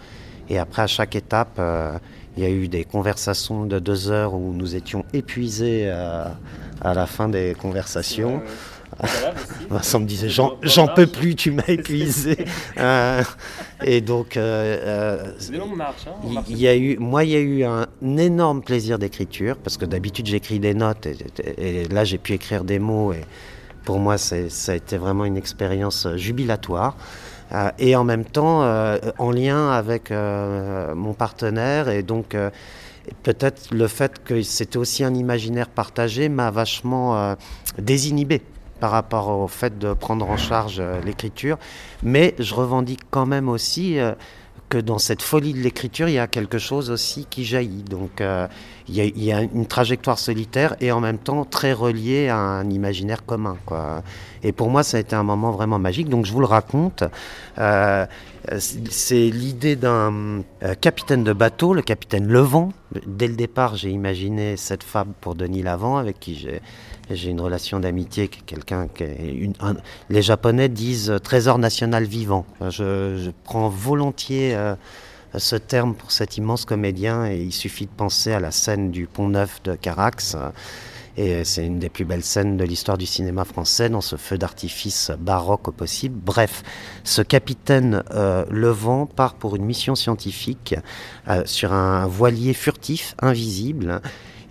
Et 0.50 0.58
après, 0.58 0.82
à 0.82 0.88
chaque 0.88 1.16
étape, 1.16 1.62
il 2.38 2.44
y 2.44 2.46
a 2.46 2.50
eu 2.50 2.68
des 2.68 2.84
conversations 2.84 3.66
de 3.66 3.80
deux 3.80 4.10
heures 4.10 4.34
où 4.34 4.54
nous 4.54 4.76
étions 4.76 5.06
épuisés 5.14 5.90
à, 5.90 6.38
la 6.94 7.06
fin 7.06 7.30
des 7.30 7.56
conversations. 7.60 8.42
Vincent 9.70 10.00
me 10.00 10.06
disait 10.06 10.30
j'en 10.30 10.88
peux 10.88 11.08
plus, 11.08 11.36
tu 11.36 11.52
m'as 11.52 11.64
épuisé. 11.68 12.38
Euh, 12.78 13.24
et 13.84 14.02
donc, 14.02 14.38
euh, 14.38 14.78
euh, 14.82 15.34
hein, 15.54 16.44
il 16.50 16.58
y 16.58 16.68
a 16.68 16.76
eu, 16.76 16.98
moi, 16.98 17.24
il 17.24 17.30
y 17.32 17.36
a 17.36 17.40
eu 17.40 17.64
un 17.64 17.86
énorme 18.18 18.62
plaisir 18.62 18.98
d'écriture 18.98 19.58
parce 19.58 19.78
que 19.78 19.86
d'habitude 19.86 20.26
j'écris 20.26 20.60
des 20.60 20.74
notes 20.74 21.08
et, 21.58 21.84
là 21.90 22.04
j'ai 22.04 22.18
pu 22.18 22.34
écrire 22.34 22.64
des 22.64 22.80
mots 22.80 23.14
et 23.14 23.22
pour 23.84 24.00
moi 24.00 24.18
ça 24.18 24.36
a 24.36 24.76
été 24.76 24.98
vraiment 24.98 25.26
une 25.26 25.38
expérience 25.38 26.08
jubilatoire. 26.16 26.96
Euh, 27.54 27.72
et 27.80 27.96
en 27.96 28.04
même 28.04 28.24
temps 28.24 28.64
euh, 28.64 28.98
en 29.18 29.32
lien 29.32 29.72
avec 29.72 30.10
euh, 30.12 30.96
mon 30.96 31.14
partenaire 31.14 31.90
et 31.90 32.02
donc 32.02 32.36
peut-être 33.24 33.74
le 33.74 33.88
fait 33.88 34.24
que 34.24 34.42
c'était 34.42 34.78
aussi 34.78 35.04
un 35.04 35.14
imaginaire 35.14 35.68
partagé 35.68 36.30
m'a 36.30 36.52
vachement 36.52 37.36
désinhibé 37.78 38.42
par 38.80 38.92
rapport 38.92 39.30
au 39.30 39.48
fait 39.48 39.78
de 39.78 39.94
prendre 39.94 40.28
en 40.30 40.38
charge 40.38 40.82
l'écriture, 41.04 41.58
mais 42.04 42.36
je 42.40 42.54
revendique 42.54 43.02
quand 43.10 43.26
même 43.26 43.50
aussi 43.50 43.98
que 44.72 44.78
dans 44.78 45.00
cette 45.00 45.22
folie 45.22 45.52
de 45.54 45.60
l'écriture, 45.60 46.08
il 46.08 46.14
y 46.14 46.20
a 46.20 46.28
quelque 46.28 46.58
chose 46.58 46.90
aussi 46.92 47.28
qui 47.30 47.44
jaillit. 47.44 47.84
Donc 47.84 48.24
il, 48.88 49.24
y 49.24 49.32
a, 49.34 49.42
une 49.42 49.66
trajectoire 49.66 50.18
solitaire 50.18 50.78
et 50.80 50.94
en 50.94 51.02
même 51.02 51.18
temps 51.18 51.44
très 51.44 51.74
reliée 51.74 52.30
à 52.30 52.38
un 52.38 52.70
imaginaire 52.70 53.26
commun. 53.26 53.58
Et 54.44 54.54
pour 54.54 54.70
moi, 54.70 54.84
ça 54.84 54.96
a 54.96 55.00
été 55.02 55.14
un 55.14 55.24
moment 55.24 55.52
vraiment 55.52 55.78
magique. 55.78 56.08
Donc 56.08 56.26
je 56.26 56.32
vous 56.32 56.40
le 56.40 56.46
raconte. 56.46 57.04
Euh, 57.60 58.06
c'est 58.58 59.30
l'idée 59.30 59.76
d'un 59.76 60.44
euh, 60.64 60.74
capitaine 60.80 61.26
de 61.26 61.34
bateau, 61.34 61.74
le 61.74 61.82
capitaine 61.82 62.28
Levent. 62.28 62.72
Dès 63.06 63.28
le 63.28 63.36
départ, 63.36 63.76
j'ai 63.76 63.90
imaginé 63.90 64.56
cette 64.56 64.84
fable 64.84 65.12
pour 65.20 65.36
Denis 65.36 65.64
Lavant, 65.64 65.98
avec 65.98 66.20
qui 66.20 66.36
j'ai 66.36 66.62
j'ai 67.10 67.30
une 67.30 67.42
relation 67.42 67.80
d'amitié, 67.80 68.28
quelqu'un 68.28 68.88
qui 68.88 69.04
une, 69.04 69.54
les 70.10 70.22
Japonais 70.22 70.70
disent 70.70 71.14
trésor 71.24 71.58
national 71.58 72.04
vivant. 72.04 72.46
Je, 72.62 73.18
je 73.18 73.32
prends 73.44 73.70
volontiers 73.70 74.56
euh, 74.56 74.76
ce 75.38 75.56
terme 75.56 75.96
pour 75.96 76.12
cet 76.12 76.38
immense 76.38 76.66
comédien 76.66 77.26
et 77.26 77.42
il 77.42 77.54
suffit 77.54 77.86
de 77.86 77.92
penser 77.92 78.34
à 78.34 78.40
la 78.40 78.52
scène 78.52 78.92
du 78.92 79.08
Pont 79.08 79.30
Neuf 79.30 79.62
de 79.64 79.76
Carax. 79.76 80.36
Et 81.18 81.44
c'est 81.44 81.66
une 81.66 81.80
des 81.80 81.90
plus 81.90 82.06
belles 82.06 82.24
scènes 82.24 82.56
de 82.56 82.64
l'histoire 82.64 82.98
du 82.98 83.06
cinéma 83.06 83.44
français, 83.44 83.90
dans 83.90 84.02
ce 84.02 84.16
feu 84.16 84.38
d'artifice 84.38 85.12
baroque 85.20 85.68
au 85.68 85.72
possible. 85.72 86.16
Bref, 86.24 86.64
ce 87.04 87.22
capitaine 87.22 88.04
euh, 88.12 88.46
Levent 88.50 89.08
part 89.08 89.34
pour 89.34 89.56
une 89.58 89.66
mission 89.66 89.96
scientifique 89.96 90.76
euh, 91.28 91.44
sur 91.46 91.74
un 91.74 92.08
voilier 92.08 92.54
furtif, 92.54 93.16
invisible. 93.20 94.02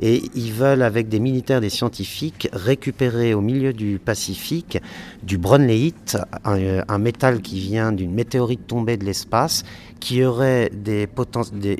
Et 0.00 0.22
ils 0.34 0.52
veulent, 0.52 0.82
avec 0.82 1.08
des 1.08 1.20
militaires, 1.20 1.60
des 1.60 1.70
scientifiques, 1.70 2.48
récupérer 2.52 3.34
au 3.34 3.40
milieu 3.40 3.72
du 3.72 3.98
Pacifique 3.98 4.78
du 5.22 5.38
bronléite, 5.38 6.16
un, 6.44 6.82
un 6.88 6.98
métal 6.98 7.42
qui 7.42 7.60
vient 7.60 7.92
d'une 7.92 8.12
météorite 8.12 8.66
tombée 8.66 8.96
de 8.96 9.04
l'espace 9.04 9.64
qui 10.00 10.24
aurait 10.24 10.70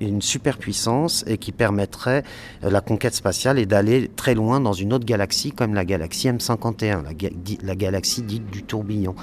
une 0.00 0.22
superpuissance 0.22 1.24
et 1.26 1.38
qui 1.38 1.52
permettrait 1.52 2.22
euh, 2.62 2.70
la 2.70 2.80
conquête 2.80 3.14
spatiale 3.14 3.58
et 3.58 3.66
d'aller 3.66 4.10
très 4.14 4.34
loin 4.34 4.60
dans 4.60 4.74
une 4.74 4.92
autre 4.92 5.06
galaxie 5.06 5.50
comme 5.50 5.74
la 5.74 5.84
galaxie 5.84 6.28
M51, 6.28 7.02
la, 7.64 7.74
galaxie 7.74 8.22
dite 8.22 8.48
du 8.50 8.62
tourbillon. 8.62 9.14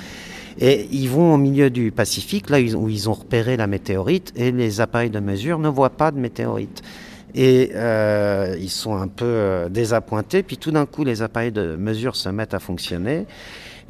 Et 0.60 0.88
ils 0.92 1.08
vont 1.08 1.36
au 1.36 1.38
milieu 1.38 1.70
du 1.70 1.92
Pacifique, 1.92 2.50
là 2.50 2.58
où 2.60 2.90
ils 2.90 3.08
ont 3.08 3.14
repéré 3.14 3.58
la 3.58 3.68
météorite, 3.68 4.34
et 4.36 4.52
les 4.52 4.82
appareils 4.82 5.12
de 5.12 5.20
mesure 5.20 5.60
ne 5.60 5.70
voient 5.70 5.92
pas 5.92 6.10
de 6.12 6.18
météorite. 6.18 6.82
Et 7.38 7.70
euh, 7.76 8.56
ils 8.60 8.72
sont 8.72 8.96
un 8.96 9.08
peu 9.08 9.26
euh, 9.26 9.70
désappointés, 9.70 10.42
puis 10.42 10.58
tout 10.58 10.72
d'un 10.72 10.88
coup 10.88 11.04
les 11.04 11.22
appareils 11.22 11.52
de 11.52 11.76
mesure 11.76 12.16
se 12.16 12.30
mettent 12.30 12.56
à 12.56 12.60
fonctionner. 12.60 13.28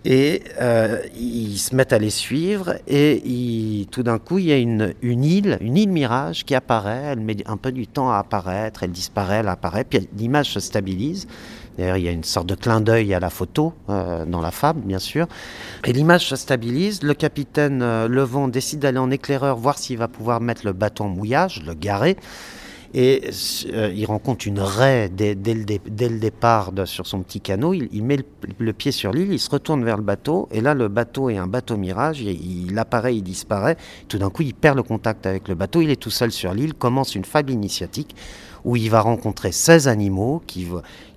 Et 0.04 0.44
euh, 0.62 1.00
ils 1.18 1.58
se 1.58 1.74
mettent 1.74 1.94
à 1.94 1.98
les 1.98 2.10
suivre 2.10 2.76
et 2.88 3.88
tout 3.90 4.04
d'un 4.04 4.20
coup, 4.20 4.38
il 4.38 4.46
y 4.46 4.52
a 4.52 4.58
une, 4.58 4.94
île, 5.02 5.58
une 5.62 5.78
île 5.78 5.90
mirage 5.90 6.44
qui 6.44 6.56
apparaît. 6.56 7.04
Elle 7.12 7.22
met 7.22 7.38
un 7.46 7.56
peu 7.58 7.72
du 7.72 7.88
temps 7.88 8.12
à 8.12 8.18
apparaître, 8.18 8.84
elle 8.84 8.92
disparaît, 8.92 9.38
elle 9.38 9.48
apparaît, 9.48 9.86
puis 9.86 10.08
l'image 10.18 10.52
se 10.52 10.60
stabilise. 10.60 11.26
D'ailleurs, 11.78 11.98
il 11.98 12.04
y 12.04 12.08
a 12.10 12.12
une 12.12 12.24
sorte 12.24 12.48
de 12.48 12.56
clin 12.56 12.82
d'œil 12.82 13.14
à 13.14 13.20
la 13.20 13.30
photo 13.30 13.74
dans 13.88 14.42
la 14.42 14.52
fable, 14.52 14.82
bien 14.82 15.00
sûr. 15.00 15.28
Et 15.86 15.94
l'image 15.94 16.28
se 16.28 16.36
stabilise. 16.36 17.04
Le 17.04 17.14
capitaine 17.14 17.80
Levent 18.08 18.48
décide 18.48 18.80
d'aller 18.80 18.98
en 18.98 19.12
éclaireur 19.12 19.58
voir 19.58 19.78
s'il 19.78 19.98
va 19.98 20.08
pouvoir 20.08 20.42
mettre 20.42 20.66
le 20.66 20.74
en 21.00 21.08
mouillage, 21.08 21.64
le 21.66 21.74
garer. 21.74 22.18
Et 23.00 23.30
euh, 23.74 23.94
il 23.96 24.06
rencontre 24.08 24.48
une 24.48 24.60
raie 24.60 25.08
dès, 25.08 25.36
le, 25.36 26.20
départ 26.20 26.72
sur 26.86 27.06
son 27.06 27.22
petit 27.22 27.40
canot. 27.40 27.76
Il, 27.76 28.04
met 28.04 28.18
le, 28.58 28.74
pied 28.74 28.92
sur 28.92 29.12
l'île, 29.12 29.32
il 29.32 29.40
se 29.40 29.52
retourne 29.52 29.86
vers 29.86 29.98
le 29.98 30.04
bateau. 30.04 30.50
Et 30.52 30.62
là, 30.62 30.74
le 30.74 30.88
bateau 30.88 31.30
est 31.30 31.38
un 31.38 31.46
bateau 31.46 31.78
mirage. 31.78 32.22
Il, 32.22 32.76
apparaît, 32.80 33.16
il 33.16 33.22
disparaît. 33.22 33.78
Tout 34.08 34.18
d'un 34.18 34.32
coup, 34.32 34.42
il 34.42 34.56
perd 34.56 34.78
le 34.78 34.82
contact 34.82 35.28
avec 35.28 35.48
le 35.48 35.54
bateau. 35.54 35.82
Il 35.82 35.92
est 35.92 36.02
tout 36.02 36.10
seul 36.10 36.32
sur 36.32 36.56
l'île. 36.56 36.74
Commence 36.74 37.14
une 37.14 37.24
fable 37.24 37.52
initiatique 37.52 38.16
où 38.68 38.76
il 38.76 38.90
va 38.90 39.00
rencontrer 39.00 39.54
16 39.54 39.88
animaux, 39.88 40.44
qui 40.46 40.68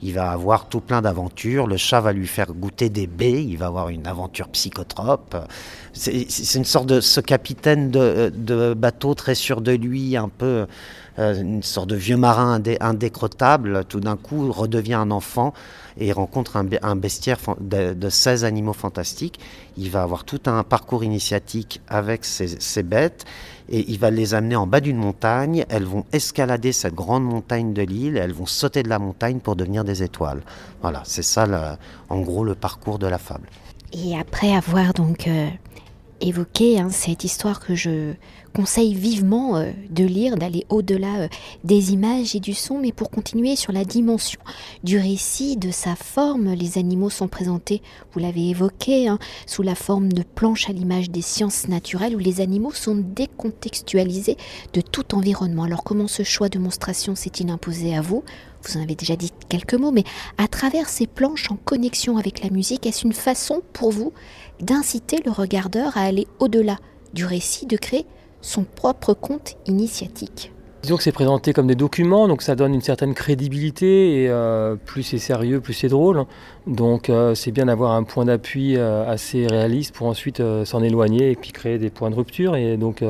il 0.02 0.14
va 0.14 0.30
avoir 0.30 0.68
tout 0.68 0.78
plein 0.78 1.02
d'aventures. 1.02 1.66
Le 1.66 1.76
chat 1.76 2.00
va 2.00 2.12
lui 2.12 2.28
faire 2.28 2.52
goûter 2.52 2.90
des 2.90 3.08
baies, 3.08 3.44
il 3.44 3.58
va 3.58 3.66
avoir 3.66 3.88
une 3.88 4.06
aventure 4.06 4.48
psychotrope. 4.50 5.36
C'est 5.92 6.54
une 6.54 6.64
sorte 6.64 6.86
de 6.86 7.00
ce 7.00 7.20
capitaine 7.20 7.90
de, 7.90 8.32
de, 8.32 8.72
bateau 8.74 9.14
très 9.14 9.34
sûr 9.34 9.62
de 9.62 9.72
lui, 9.72 10.16
un 10.16 10.28
peu 10.28 10.68
euh, 11.18 11.34
une 11.34 11.64
sorte 11.64 11.90
de 11.90 11.96
vieux 11.96 12.16
marin 12.16 12.62
indécrottable, 12.80 13.84
tout 13.84 13.98
d'un 13.98 14.16
coup 14.16 14.52
redevient 14.52 14.94
un 14.94 15.10
enfant 15.10 15.52
et 15.98 16.12
rencontre 16.12 16.56
un, 16.56 16.96
bestiaire 16.96 17.38
de, 17.60 18.08
16 18.08 18.44
animaux 18.44 18.72
fantastiques. 18.72 19.40
Il 19.76 19.90
va 19.90 20.02
avoir 20.02 20.24
tout 20.24 20.40
un 20.46 20.62
parcours 20.62 21.04
initiatique 21.04 21.80
avec 21.88 22.24
ces, 22.24 22.82
bêtes 22.82 23.24
et 23.70 23.90
il 23.90 23.98
va 23.98 24.10
les 24.10 24.34
amener 24.34 24.56
en 24.56 24.66
bas 24.66 24.80
d'une 24.80 24.96
montagne. 24.96 25.64
Elles 25.68 25.84
vont 25.84 26.04
escalader 26.12 26.72
cette 26.72 26.94
grande 26.94 27.24
montagne 27.24 27.72
de 27.72 27.82
l'île, 27.82 28.16
elles 28.16 28.32
vont 28.32 28.46
sauter 28.46 28.82
de 28.82 28.88
la 28.88 28.98
montagne 28.98 29.38
pour 29.38 29.56
devenir 29.56 29.84
des 29.84 30.02
étoiles. 30.02 30.42
Voilà, 30.82 31.02
c'est 31.04 31.22
ça 31.22 31.78
en 32.08 32.20
gros 32.20 32.44
le 32.44 32.54
parcours 32.54 32.98
de 32.98 33.06
la 33.06 33.18
fable. 33.18 33.48
Et 33.92 34.18
après 34.18 34.54
avoir 34.54 34.92
donc 34.92 35.26
euh, 35.26 35.48
évoqué 36.20 36.78
hein, 36.78 36.88
cette 36.90 37.24
histoire 37.24 37.60
que 37.60 37.74
je 37.74 38.14
conseille 38.54 38.94
vivement 38.94 39.56
euh, 39.56 39.70
de 39.90 40.04
lire, 40.04 40.36
d'aller 40.36 40.66
au-delà 40.68 41.20
euh, 41.20 41.28
des 41.64 41.92
images 41.92 42.34
et 42.34 42.40
du 42.40 42.54
son, 42.54 42.78
mais 42.78 42.92
pour 42.92 43.10
continuer 43.10 43.56
sur 43.56 43.72
la 43.72 43.84
dimension 43.84 44.40
du 44.82 44.98
récit, 44.98 45.56
de 45.56 45.70
sa 45.70 45.94
forme, 45.94 46.52
les 46.52 46.78
animaux 46.78 47.10
sont 47.10 47.28
présentés, 47.28 47.82
vous 48.12 48.20
l'avez 48.20 48.48
évoqué, 48.48 49.08
hein, 49.08 49.18
sous 49.46 49.62
la 49.62 49.74
forme 49.74 50.12
de 50.12 50.22
planches 50.22 50.68
à 50.68 50.72
l'image 50.72 51.10
des 51.10 51.22
sciences 51.22 51.68
naturelles, 51.68 52.16
où 52.16 52.18
les 52.18 52.40
animaux 52.40 52.72
sont 52.72 52.96
décontextualisés 52.96 54.36
de 54.72 54.80
tout 54.80 55.14
environnement. 55.14 55.64
Alors 55.64 55.84
comment 55.84 56.08
ce 56.08 56.22
choix 56.22 56.48
de 56.48 56.58
monstration 56.58 57.14
s'est-il 57.14 57.50
imposé 57.50 57.96
à 57.96 58.00
vous? 58.00 58.24
Vous 58.62 58.76
en 58.76 58.82
avez 58.82 58.94
déjà 58.94 59.16
dit 59.16 59.32
quelques 59.48 59.74
mots, 59.74 59.90
mais 59.90 60.04
à 60.36 60.46
travers 60.46 60.88
ces 60.88 61.06
planches 61.06 61.50
en 61.50 61.56
connexion 61.56 62.18
avec 62.18 62.42
la 62.42 62.50
musique, 62.50 62.84
est-ce 62.84 63.06
une 63.06 63.14
façon 63.14 63.62
pour 63.72 63.90
vous 63.90 64.12
d'inciter 64.60 65.20
le 65.24 65.30
regardeur 65.30 65.96
à 65.96 66.02
aller 66.02 66.26
au-delà 66.38 66.76
du 67.14 67.24
récit, 67.24 67.66
de 67.66 67.76
créer 67.76 68.06
son 68.40 68.64
propre 68.64 69.14
compte 69.14 69.56
initiatique. 69.66 70.52
Disons 70.82 70.96
que 70.96 71.02
c'est 71.02 71.12
présenté 71.12 71.52
comme 71.52 71.66
des 71.66 71.74
documents, 71.74 72.26
donc 72.26 72.40
ça 72.40 72.56
donne 72.56 72.72
une 72.72 72.80
certaine 72.80 73.12
crédibilité, 73.12 74.22
et 74.22 74.30
euh, 74.30 74.76
plus 74.76 75.02
c'est 75.02 75.18
sérieux, 75.18 75.60
plus 75.60 75.74
c'est 75.74 75.88
drôle. 75.88 76.24
Donc 76.66 77.10
euh, 77.10 77.34
c'est 77.34 77.52
bien 77.52 77.66
d'avoir 77.66 77.92
un 77.92 78.02
point 78.02 78.24
d'appui 78.24 78.76
euh, 78.78 79.06
assez 79.06 79.46
réaliste 79.46 79.94
pour 79.94 80.06
ensuite 80.06 80.42
s'en 80.64 80.82
éloigner 80.82 81.32
et 81.32 81.36
puis 81.36 81.52
créer 81.52 81.76
des 81.78 81.90
points 81.90 82.08
de 82.08 82.14
rupture 82.14 82.56
et 82.56 82.78
donc 82.78 83.04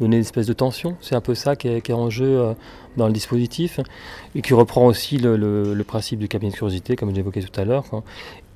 donner 0.00 0.16
une 0.16 0.22
espèce 0.22 0.48
de 0.48 0.52
tension. 0.54 0.96
C'est 1.00 1.14
un 1.14 1.20
peu 1.20 1.36
ça 1.36 1.54
qui 1.54 1.68
est, 1.68 1.90
en 1.92 2.10
jeu 2.10 2.54
dans 2.96 3.06
le 3.06 3.12
dispositif 3.12 3.78
et 4.34 4.42
qui 4.42 4.52
reprend 4.52 4.86
aussi 4.86 5.18
le, 5.18 5.80
principe 5.86 6.18
du 6.18 6.26
cabinet 6.26 6.50
de 6.50 6.56
curiosité, 6.56 6.96
comme 6.96 7.14
j'évoquais 7.14 7.42
tout 7.42 7.60
à 7.60 7.64
l'heure, 7.64 7.84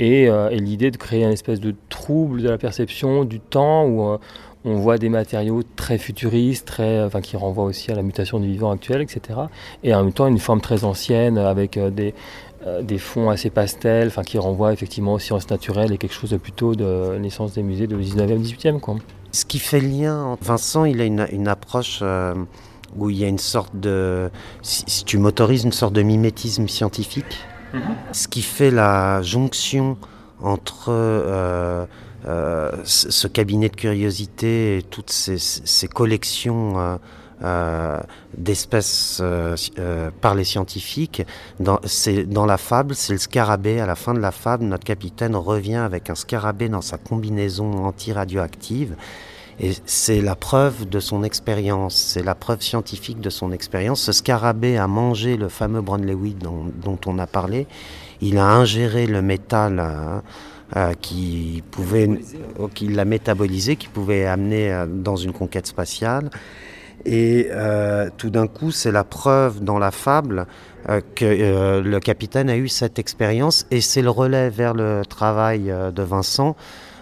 et, 0.00 0.28
l'idée 0.50 0.90
de 0.90 0.96
créer 0.96 1.22
une 1.22 1.30
espèce 1.30 1.60
de 1.60 1.74
trouble 1.90 2.42
de 2.42 2.48
la 2.48 2.58
perception 2.58 3.24
du 3.24 3.38
temps 3.38 3.86
où 3.86 4.18
on 4.64 4.74
voit 4.74 4.98
des 4.98 5.08
matériaux 5.08 5.62
très 5.76 5.98
futuristes, 5.98 6.66
très, 6.66 7.02
enfin, 7.02 7.20
qui 7.20 7.36
renvoient 7.36 7.64
aussi 7.64 7.90
à 7.90 7.94
la 7.94 8.02
mutation 8.02 8.40
du 8.40 8.48
vivant 8.48 8.70
actuel, 8.70 9.02
etc. 9.02 9.40
Et 9.82 9.94
en 9.94 10.04
même 10.04 10.12
temps, 10.12 10.26
une 10.26 10.38
forme 10.38 10.60
très 10.60 10.84
ancienne 10.84 11.38
avec 11.38 11.76
euh, 11.76 11.90
des, 11.90 12.14
euh, 12.66 12.82
des 12.82 12.98
fonds 12.98 13.30
assez 13.30 13.50
pastels, 13.50 14.08
enfin, 14.08 14.22
qui 14.22 14.36
renvoient 14.36 14.72
effectivement 14.72 15.14
aux 15.14 15.18
sciences 15.20 15.48
naturelles 15.48 15.92
et 15.92 15.98
quelque 15.98 16.14
chose 16.14 16.30
de 16.30 16.36
plutôt 16.36 16.74
de 16.74 17.16
naissance 17.18 17.52
des 17.52 17.62
musées 17.62 17.86
de 17.86 17.96
19e, 17.96 18.42
18e. 18.42 18.80
Quoi. 18.80 18.96
Ce 19.30 19.44
qui 19.44 19.60
fait 19.60 19.80
lien, 19.80 20.36
Vincent, 20.40 20.84
il 20.84 21.00
a 21.00 21.04
une, 21.04 21.48
approche 21.48 22.00
euh, 22.02 22.34
où 22.96 23.10
il 23.10 23.18
y 23.18 23.24
a 23.24 23.28
une 23.28 23.38
sorte 23.38 23.76
de, 23.76 24.28
si, 24.62 25.04
tu 25.04 25.18
m'autorises, 25.18 25.64
une 25.64 25.72
sorte 25.72 25.92
de 25.92 26.02
mimétisme 26.02 26.66
scientifique. 26.66 27.38
Mm-hmm. 27.74 27.78
Ce 28.12 28.26
qui 28.26 28.42
fait 28.42 28.72
la 28.72 29.22
jonction 29.22 29.96
entre 30.40 30.88
euh, 30.88 31.86
ce 32.24 33.26
cabinet 33.26 33.68
de 33.68 33.76
curiosité 33.76 34.78
et 34.78 34.82
toutes 34.82 35.10
ces, 35.10 35.88
collections 35.88 36.78
euh, 36.78 36.96
euh, 37.44 38.00
d'espèces 38.36 39.22
par 40.20 40.34
les 40.34 40.44
scientifiques. 40.44 41.22
Dans, 41.60 41.80
dans 42.26 42.46
la 42.46 42.58
fable, 42.58 42.94
c'est 42.94 43.12
le 43.12 43.18
scarabée. 43.18 43.80
À 43.80 43.86
la 43.86 43.94
fin 43.94 44.14
de 44.14 44.20
la 44.20 44.32
fable, 44.32 44.64
notre 44.64 44.84
capitaine 44.84 45.36
revient 45.36 45.76
avec 45.76 46.10
un 46.10 46.14
scarabée 46.14 46.68
dans 46.68 46.82
sa 46.82 46.98
combinaison 46.98 47.84
anti-radioactive. 47.84 48.96
Et 49.60 49.72
c'est 49.86 50.20
la 50.20 50.36
preuve 50.36 50.88
de 50.88 51.00
son 51.00 51.24
expérience, 51.24 51.96
c'est 51.96 52.22
la 52.22 52.36
preuve 52.36 52.62
scientifique 52.62 53.20
de 53.20 53.30
son 53.30 53.50
expérience. 53.50 54.00
Ce 54.02 54.12
scarabée 54.12 54.76
a 54.76 54.86
mangé 54.86 55.36
le 55.36 55.48
fameux 55.48 55.80
Brown-Lewis 55.80 56.34
dont, 56.34 56.66
dont, 56.80 56.98
on 57.06 57.18
a 57.18 57.26
parlé. 57.26 57.66
Il 58.20 58.38
a 58.38 58.46
ingéré 58.46 59.08
le 59.08 59.20
métal. 59.20 59.80
Hein, 59.80 60.22
euh, 60.76 60.92
qui 61.00 61.62
pouvait, 61.70 62.10
qui 62.74 62.88
l'a 62.88 63.06
métabolisé, 63.06 63.76
qui 63.76 63.88
pouvait 63.88 64.26
amener 64.26 64.70
euh, 64.70 64.84
dans 64.86 65.16
une 65.16 65.32
conquête 65.32 65.66
spatiale. 65.66 66.28
Et 67.06 67.48
euh, 67.50 68.10
tout 68.18 68.28
d'un 68.28 68.46
coup, 68.46 68.70
c'est 68.70 68.92
la 68.92 69.02
preuve 69.02 69.64
dans 69.64 69.78
la 69.78 69.90
fable 69.90 70.46
que 71.14 71.80
le 71.82 72.00
capitaine 72.00 72.48
a 72.48 72.56
eu 72.56 72.68
cette 72.68 72.98
expérience 72.98 73.66
et 73.70 73.82
c'est 73.82 74.00
le 74.00 74.08
relais 74.08 74.48
vers 74.48 74.72
le 74.72 75.02
travail 75.06 75.72
de 75.94 76.02
Vincent 76.02 76.56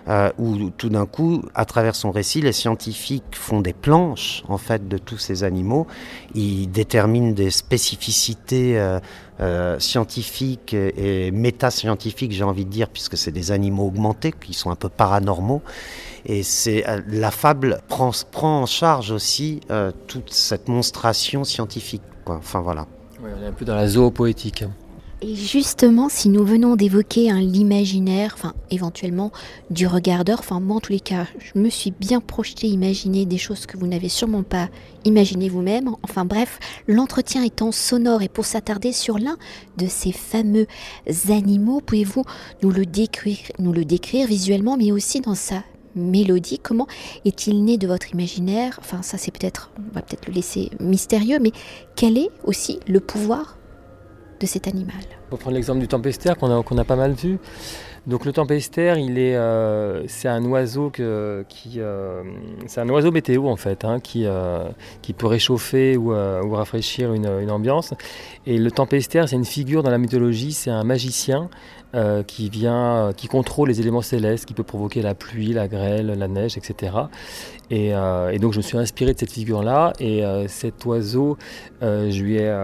euh, 0.09 0.31
où 0.39 0.71
tout 0.71 0.89
d'un 0.89 1.05
coup, 1.05 1.43
à 1.57 1.65
travers 1.65 1.97
son 1.97 2.13
récit, 2.13 2.41
les 2.41 2.53
scientifiques 2.53 3.25
font 3.33 3.61
des 3.61 3.73
planches 3.73 4.45
en 4.49 4.57
fait 4.57 4.87
de 4.87 4.99
tous 4.99 5.19
ces 5.19 5.43
animaux. 5.43 5.89
Ils 6.35 6.71
déterminent 6.71 7.33
des 7.33 7.51
spécificités 7.51 8.79
euh, 8.79 9.01
euh, 9.41 9.81
scientifiques 9.81 10.75
et, 10.75 11.33
méta-scientifiques, 11.33 12.31
j'ai 12.31 12.45
envie 12.45 12.65
de 12.65 12.71
dire, 12.71 12.89
puisque 12.89 13.17
c'est 13.17 13.33
des 13.33 13.51
animaux 13.51 13.87
augmentés 13.87 14.33
qui 14.33 14.55
sont 14.55 14.71
un 14.71 14.77
peu 14.77 14.89
paranormaux. 14.89 15.63
Et 16.25 16.45
c'est 16.45 16.85
la 17.09 17.33
fable 17.33 17.81
prend, 17.89 18.13
prend 18.31 18.63
en 18.63 18.67
charge 18.67 19.11
aussi 19.11 19.61
toute 20.07 20.33
cette 20.33 20.69
monstration 20.69 21.45
scientifique. 21.45 22.03
Enfin 22.27 22.61
voilà. 22.61 22.87
on 23.23 23.43
est 23.43 23.47
un 23.47 23.53
peu 23.53 23.65
dans 23.65 23.77
la 23.77 23.89
zoopoétique. 23.89 24.65
Et 25.23 25.35
justement, 25.35 26.11
si 26.11 26.29
nous 26.29 26.45
venons 26.45 26.77
d'évoquer 26.77 27.33
l'imaginaire, 27.33 28.33
enfin 28.35 28.53
éventuellement 28.71 29.33
du 29.71 29.87
regardeur, 29.87 30.41
enfin 30.41 30.61
moi 30.61 30.77
en 30.77 30.81
tous 30.81 30.93
les 30.93 31.01
cas, 31.01 31.27
je 31.39 31.59
me 31.59 31.71
suis 31.71 31.91
bien 31.91 32.21
projeté, 32.21 32.69
imaginer 32.69 33.25
des 33.25 33.39
choses 33.39 33.65
que 33.65 33.79
vous 33.79 33.87
n'avez 33.87 34.11
sûrement 34.11 34.43
pas 34.43 34.69
imaginées 35.07 35.49
vous-même. 35.49 35.91
Enfin 36.03 36.27
bref, 36.27 36.59
l'entretien 36.87 37.43
étant 37.43 37.73
sonore 37.73 38.21
et 38.21 38.29
pour 38.29 38.45
s'attarder 38.45 38.93
sur 38.93 39.19
l'un 39.19 39.39
de 39.79 39.87
ces 39.89 40.13
fameux 40.13 40.67
animaux, 41.31 41.81
pouvez-vous 41.81 42.25
nous 42.63 42.71
le 42.71 42.85
décrire, 42.85 43.39
nous 43.59 43.73
le 43.73 43.87
décrire 43.87 44.27
visuellement, 44.27 44.77
mais 44.77 44.93
aussi 44.93 45.23
dans 45.23 45.35
sa 45.35 45.63
mélodie? 45.95 46.59
Comment 46.59 46.87
est-il 47.25 47.65
né 47.65 47.79
de 47.79 47.87
votre 47.87 48.13
imaginaire? 48.13 48.79
Enfin 48.81 49.01
ça 49.01 49.17
c'est 49.17 49.31
peut-être, 49.31 49.71
on 49.79 49.95
va 49.95 50.03
peut-être 50.03 50.27
le 50.27 50.35
laisser 50.35 50.71
mystérieux, 50.79 51.39
mais 51.41 51.53
quel 51.97 52.19
est 52.19 52.29
aussi 52.45 52.81
le 52.87 53.01
pouvoir 53.01 53.56
de 54.41 54.47
cet 54.47 54.69
animal. 54.69 54.97
Pour 55.31 55.39
prendre 55.39 55.57
l'exemple 55.57 55.81
du 55.81 55.89
tempestaire 55.89 56.37
qu'on 56.37 56.59
a, 56.59 56.63
qu'on 56.63 56.79
a 56.79 56.85
pas 56.85 56.97
mal 56.97 57.13
vu. 57.13 57.39
Donc 58.07 58.25
le 58.25 58.33
tempestaire, 58.33 58.99
il 58.99 59.19
euh, 59.19 60.05
c'est 60.07 60.29
un 60.29 60.45
oiseau 60.45 60.91
qui, 60.91 61.03
euh, 61.81 62.23
c'est 62.67 62.81
un 62.81 62.89
oiseau 62.89 63.11
météo 63.11 63.49
en 63.49 63.57
fait, 63.57 63.85
hein, 63.85 63.99
qui, 63.99 64.27
euh, 64.27 64.69
qui 65.03 65.13
peut 65.13 65.27
réchauffer 65.27 65.97
ou, 65.97 66.13
ou 66.13 66.51
rafraîchir 66.53 67.13
une, 67.13 67.27
une, 67.27 67.51
ambiance. 67.51 67.95
Et 68.47 68.59
le 68.59 68.71
tempestaire, 68.71 69.29
c'est 69.29 69.35
une 69.35 69.45
figure 69.45 69.83
dans 69.83 69.91
la 69.91 69.99
mythologie, 69.99 70.53
c'est 70.53 70.71
un 70.71 70.85
magicien 70.85 71.51
euh, 71.97 72.23
qui 72.23 72.51
vient, 72.51 73.09
euh, 73.09 73.13
qui 73.13 73.27
contrôle 73.27 73.69
les 73.69 73.81
éléments 73.81 74.03
célestes, 74.03 74.45
qui 74.45 74.53
peut 74.53 74.63
provoquer 74.63 75.01
la 75.01 75.15
pluie, 75.15 75.55
la 75.55 75.67
grêle, 75.67 76.09
la 76.09 76.29
neige, 76.29 76.59
etc. 76.59 76.93
Euh, 77.73 78.29
et, 78.29 78.39
donc 78.39 78.53
je 78.53 78.59
me 78.59 78.63
suis 78.63 78.77
inspiré 78.77 79.15
de 79.15 79.19
cette 79.19 79.33
figure-là. 79.33 79.95
Et 79.99 80.23
cet 80.47 80.85
oiseau, 80.85 81.39
je 81.81 82.23
lui 82.23 82.37
ai 82.37 82.55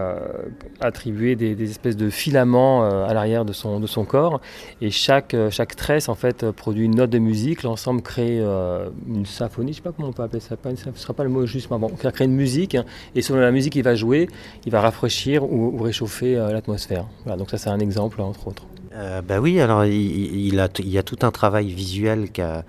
attribué 0.79 1.35
des, 1.35 1.61
espèces 1.63 1.97
de 1.97 2.11
filaments 2.11 2.83
à 2.83 3.13
l'arrière 3.13 3.43
de 3.43 3.53
son, 3.53 3.79
de 3.79 3.87
son 3.87 4.05
corps. 4.05 4.39
Et 4.81 4.91
chaque, 4.91 5.35
chaque 5.49 5.75
tresse 5.75 6.09
en 6.09 6.15
fait 6.15 6.51
produit 6.51 6.85
une 6.85 6.95
note 6.95 7.09
de 7.09 7.19
musique. 7.19 7.63
L'ensemble 7.63 8.01
crée 8.01 8.39
une 8.39 9.25
symphonie. 9.25 9.73
Je 9.73 9.79
ne 9.79 9.83
sais 9.83 9.89
pas 9.89 9.91
comment 9.91 10.09
on 10.09 10.13
peut 10.13 10.23
appeler 10.23 10.41
ça. 10.41 10.55
ce 10.63 10.89
ne 10.89 10.95
sera 10.95 11.13
pas 11.13 11.23
le 11.23 11.29
mot 11.29 11.45
juste, 11.45 11.71
mais 11.71 11.77
bon, 11.79 11.89
on 11.91 12.11
crée 12.11 12.25
une 12.25 12.35
musique. 12.35 12.77
Et 13.15 13.21
selon 13.21 13.39
la 13.39 13.51
musique 13.51 13.73
qu'il 13.73 13.83
va 13.83 13.95
jouer, 13.95 14.29
il 14.65 14.71
va 14.71 14.81
rafraîchir 14.81 15.43
ou, 15.43 15.81
réchauffer 15.81 16.35
l'atmosphère. 16.35 17.07
Voilà, 17.23 17.37
donc 17.37 17.49
ça 17.49 17.57
c'est 17.57 17.69
un 17.69 17.79
exemple 17.79 18.21
entre 18.21 18.47
autres. 18.47 18.63
Euh, 18.95 19.21
bah 19.21 19.39
oui, 19.39 19.59
alors 19.59 19.85
il, 19.85 20.59
a, 20.59 20.69
il 20.79 20.89
y 20.89 20.97
a 20.97 21.03
tout 21.03 21.19
un 21.23 21.31
travail 21.31 21.71
visuel 21.71 22.29
qu'a 22.31 22.63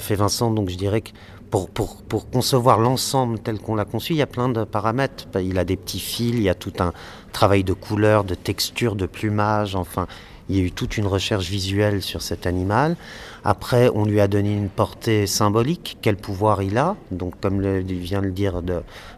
fait 0.00 0.14
Vincent, 0.14 0.50
donc 0.50 0.68
je 0.68 0.76
dirais 0.76 1.00
que 1.00 1.10
pour, 1.50 2.28
concevoir 2.30 2.78
l'ensemble 2.78 3.38
tel 3.38 3.58
qu'on 3.58 3.74
l'a 3.74 3.84
conçu, 3.84 4.14
il 4.14 4.16
y 4.16 4.22
a 4.22 4.26
plein 4.26 4.48
de 4.48 4.64
paramètres. 4.64 5.26
Bah, 5.32 5.42
il 5.42 5.58
a 5.58 5.64
des 5.64 5.76
petits 5.76 6.00
fils, 6.00 6.34
il 6.34 6.42
y 6.42 6.48
a 6.48 6.54
tout 6.54 6.72
un 6.78 6.92
travail 7.32 7.62
de 7.62 7.72
couleur, 7.74 8.24
de 8.24 8.34
texture, 8.34 8.96
de 8.96 9.06
plumage, 9.06 9.74
enfin, 9.74 10.06
il 10.48 10.56
y 10.56 10.60
a 10.60 10.62
eu 10.62 10.72
toute 10.72 10.96
une 10.96 11.06
recherche 11.06 11.48
visuelle 11.48 12.02
sur 12.02 12.22
cet 12.22 12.46
animal. 12.46 12.96
Après, 13.44 13.90
on 13.94 14.04
lui 14.04 14.20
a 14.20 14.28
donné 14.28 14.52
une 14.52 14.68
portée 14.68 15.26
symbolique. 15.26 15.98
Quel 16.02 16.16
pouvoir 16.16 16.62
il 16.62 16.78
a? 16.78 16.96
Donc, 17.10 17.38
comme 17.40 17.60
vient 17.60 18.20
de 18.20 18.26
le 18.26 18.32
dire 18.32 18.60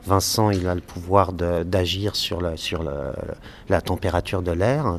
Vincent, 0.07 0.51
il 0.51 0.67
a 0.67 0.75
le 0.75 0.81
pouvoir 0.81 1.33
d'agir 1.33 2.15
sur 2.17 2.41
la 2.41 3.81
température 3.81 4.43
de 4.43 4.53
l'air. 4.53 4.99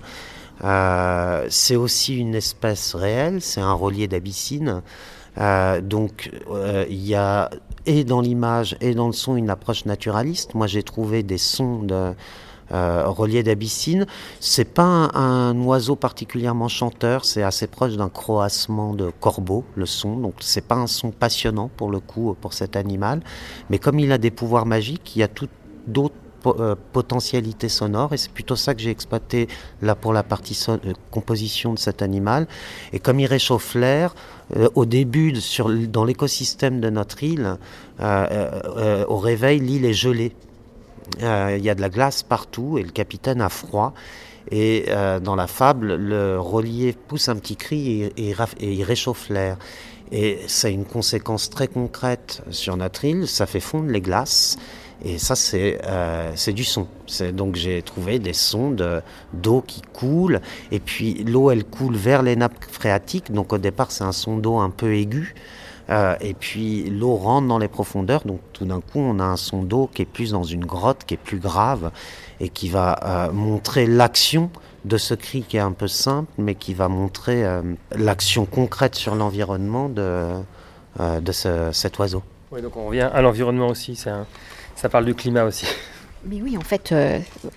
Euh, 0.63 1.45
c'est 1.49 1.75
aussi 1.75 2.17
une 2.17 2.35
espèce 2.35 2.95
réelle, 2.95 3.41
c'est 3.41 3.61
un 3.61 3.73
relier 3.73 4.07
d'Abyssine. 4.07 4.81
Euh, 5.37 5.81
donc 5.81 6.31
euh, 6.49 6.85
il 6.89 7.05
y 7.05 7.13
a 7.13 7.49
et 7.85 8.05
dans 8.05 8.21
l'image 8.21 8.77
et 8.79 8.95
dans 8.95 9.07
le 9.07 9.13
son 9.13 9.35
une 9.35 9.49
approche 9.49 9.85
naturaliste. 9.85 10.55
Moi 10.55 10.67
j'ai 10.67 10.83
trouvé 10.83 11.23
des 11.23 11.37
sons 11.37 11.83
de 11.83 12.13
reliés 12.71 13.43
d'Abyssine. 13.43 14.07
C'est 14.39 14.73
pas 14.73 15.11
un, 15.13 15.55
oiseau 15.61 15.95
particulièrement 15.95 16.67
chanteur, 16.67 17.23
c'est 17.23 17.43
assez 17.43 17.67
proche 17.67 17.95
d'un 17.95 18.09
croassement 18.09 18.95
de 18.95 19.11
corbeau, 19.19 19.65
le 19.75 19.85
son. 19.85 20.17
Donc 20.17 20.35
c'est 20.39 20.65
pas 20.65 20.75
un 20.75 20.87
son 20.87 21.11
passionnant 21.11 21.69
pour 21.77 21.91
le 21.91 21.99
coup 21.99 22.35
pour 22.41 22.53
cet 22.53 22.75
animal, 22.75 23.21
mais 23.69 23.77
comme 23.77 23.99
il 23.99 24.11
a 24.11 24.17
des 24.17 24.31
pouvoirs 24.31 24.65
magiques, 24.65 25.15
il 25.15 25.19
y 25.19 25.23
a 25.23 25.27
tout 25.27 25.49
d'autres 25.85 26.15
euh, 26.47 26.75
potentialité 26.93 27.69
sonore 27.69 28.13
et 28.13 28.17
c'est 28.17 28.31
plutôt 28.31 28.55
ça 28.55 28.73
que 28.73 28.81
j'ai 28.81 28.89
exploité 28.89 29.47
là 29.81 29.95
pour 29.95 30.13
la 30.13 30.23
partie 30.23 30.60
euh, 30.69 30.77
composition 31.12 31.73
de 31.73 31.79
cet 31.79 32.01
animal. 32.01 32.47
Et 32.93 32.99
comme 32.99 33.19
il 33.19 33.25
réchauffe 33.25 33.75
l'air, 33.75 34.15
euh, 34.55 34.69
au 34.75 34.86
début, 34.86 35.34
dans 35.88 36.03
l'écosystème 36.03 36.79
de 36.79 36.89
notre 36.89 37.23
île, 37.23 37.58
au 37.99 39.17
réveil, 39.17 39.60
l'île 39.60 39.86
est 39.86 39.93
gelée. 39.93 40.34
Il 41.21 41.62
y 41.63 41.69
a 41.69 41.75
de 41.75 41.81
la 41.81 41.89
glace 41.89 42.23
partout 42.23 42.77
et 42.77 42.84
le 42.84 42.91
capitaine 42.91 43.41
a 43.41 43.49
froid. 43.49 43.93
Et 44.51 44.86
dans 45.23 45.36
la 45.36 45.47
fable, 45.47 45.95
le 45.95 46.39
relief 46.39 46.95
pousse 47.08 47.29
un 47.29 47.36
petit 47.36 47.55
cri 47.55 48.03
et, 48.03 48.36
et 48.60 48.73
il 48.73 48.84
réchauffe 48.84 49.29
l'air. 49.29 49.58
Et 50.12 50.39
ça 50.47 50.67
a 50.67 50.71
une 50.71 50.86
conséquence 50.86 51.49
très 51.49 51.67
concrète 51.67 52.43
sur 52.51 52.77
notre 52.77 53.05
île, 53.05 53.27
ça 53.27 53.45
fait 53.45 53.60
fondre 53.60 53.89
les 53.89 54.01
glaces. 54.01 54.58
Et 55.03 55.17
ça, 55.17 55.36
c'est 55.36 55.79
euh, 55.86 56.31
du 56.47 56.63
son. 56.63 56.88
Donc 57.34 57.55
j'ai 57.55 57.81
trouvé 57.81 58.19
des 58.19 58.34
sons 58.34 58.75
d'eau 59.34 59.62
qui 59.62 59.81
coule. 59.81 60.41
Et 60.71 60.79
puis 60.79 61.23
l'eau, 61.23 61.51
elle 61.51 61.63
coule 61.65 61.95
vers 61.95 62.23
les 62.23 62.36
nappes 62.36 62.63
phréatiques. 62.71 63.31
Donc 63.31 63.53
au 63.53 63.58
départ, 63.58 63.91
c'est 63.91 64.03
un 64.03 64.12
son 64.12 64.38
d'eau 64.38 64.58
un 64.58 64.69
peu 64.69 64.95
aigu. 64.95 65.36
Euh, 65.89 66.15
et 66.19 66.34
puis 66.34 66.89
l'eau 66.89 67.15
rentre 67.15 67.47
dans 67.47 67.60
les 67.60 67.67
profondeurs, 67.67 68.23
donc 68.25 68.39
tout 68.53 68.65
d'un 68.65 68.81
coup 68.81 68.99
on 68.99 69.19
a 69.19 69.23
un 69.23 69.38
son 69.38 69.62
d'eau 69.62 69.88
qui 69.93 70.01
est 70.01 70.05
plus 70.05 70.31
dans 70.31 70.43
une 70.43 70.65
grotte, 70.65 71.03
qui 71.05 71.13
est 71.13 71.17
plus 71.17 71.38
grave 71.38 71.91
et 72.39 72.49
qui 72.49 72.69
va 72.69 72.99
euh, 73.03 73.31
montrer 73.31 73.86
l'action 73.86 74.49
de 74.84 74.97
ce 74.97 75.13
cri 75.13 75.43
qui 75.43 75.58
est 75.58 75.62
un 75.62 75.71
peu 75.71 75.88
simple, 75.88 76.31
mais 76.38 76.55
qui 76.55 76.73
va 76.73 76.88
montrer 76.88 77.45
euh, 77.45 77.62
l'action 77.95 78.45
concrète 78.45 78.95
sur 78.95 79.15
l'environnement 79.15 79.89
de, 79.89 80.31
de 80.99 81.31
cet 81.31 81.99
oiseau. 81.99 82.23
Oui, 82.51 82.62
donc 82.62 82.77
on 82.77 82.88
revient 82.88 83.10
à 83.12 83.21
l'environnement 83.21 83.67
aussi, 83.67 83.95
ça, 83.95 84.25
ça 84.75 84.89
parle 84.89 85.05
du 85.05 85.15
climat 85.15 85.43
aussi. 85.43 85.65
Mais 86.25 86.41
oui, 86.41 86.57
en 86.57 86.61
fait, 86.61 86.93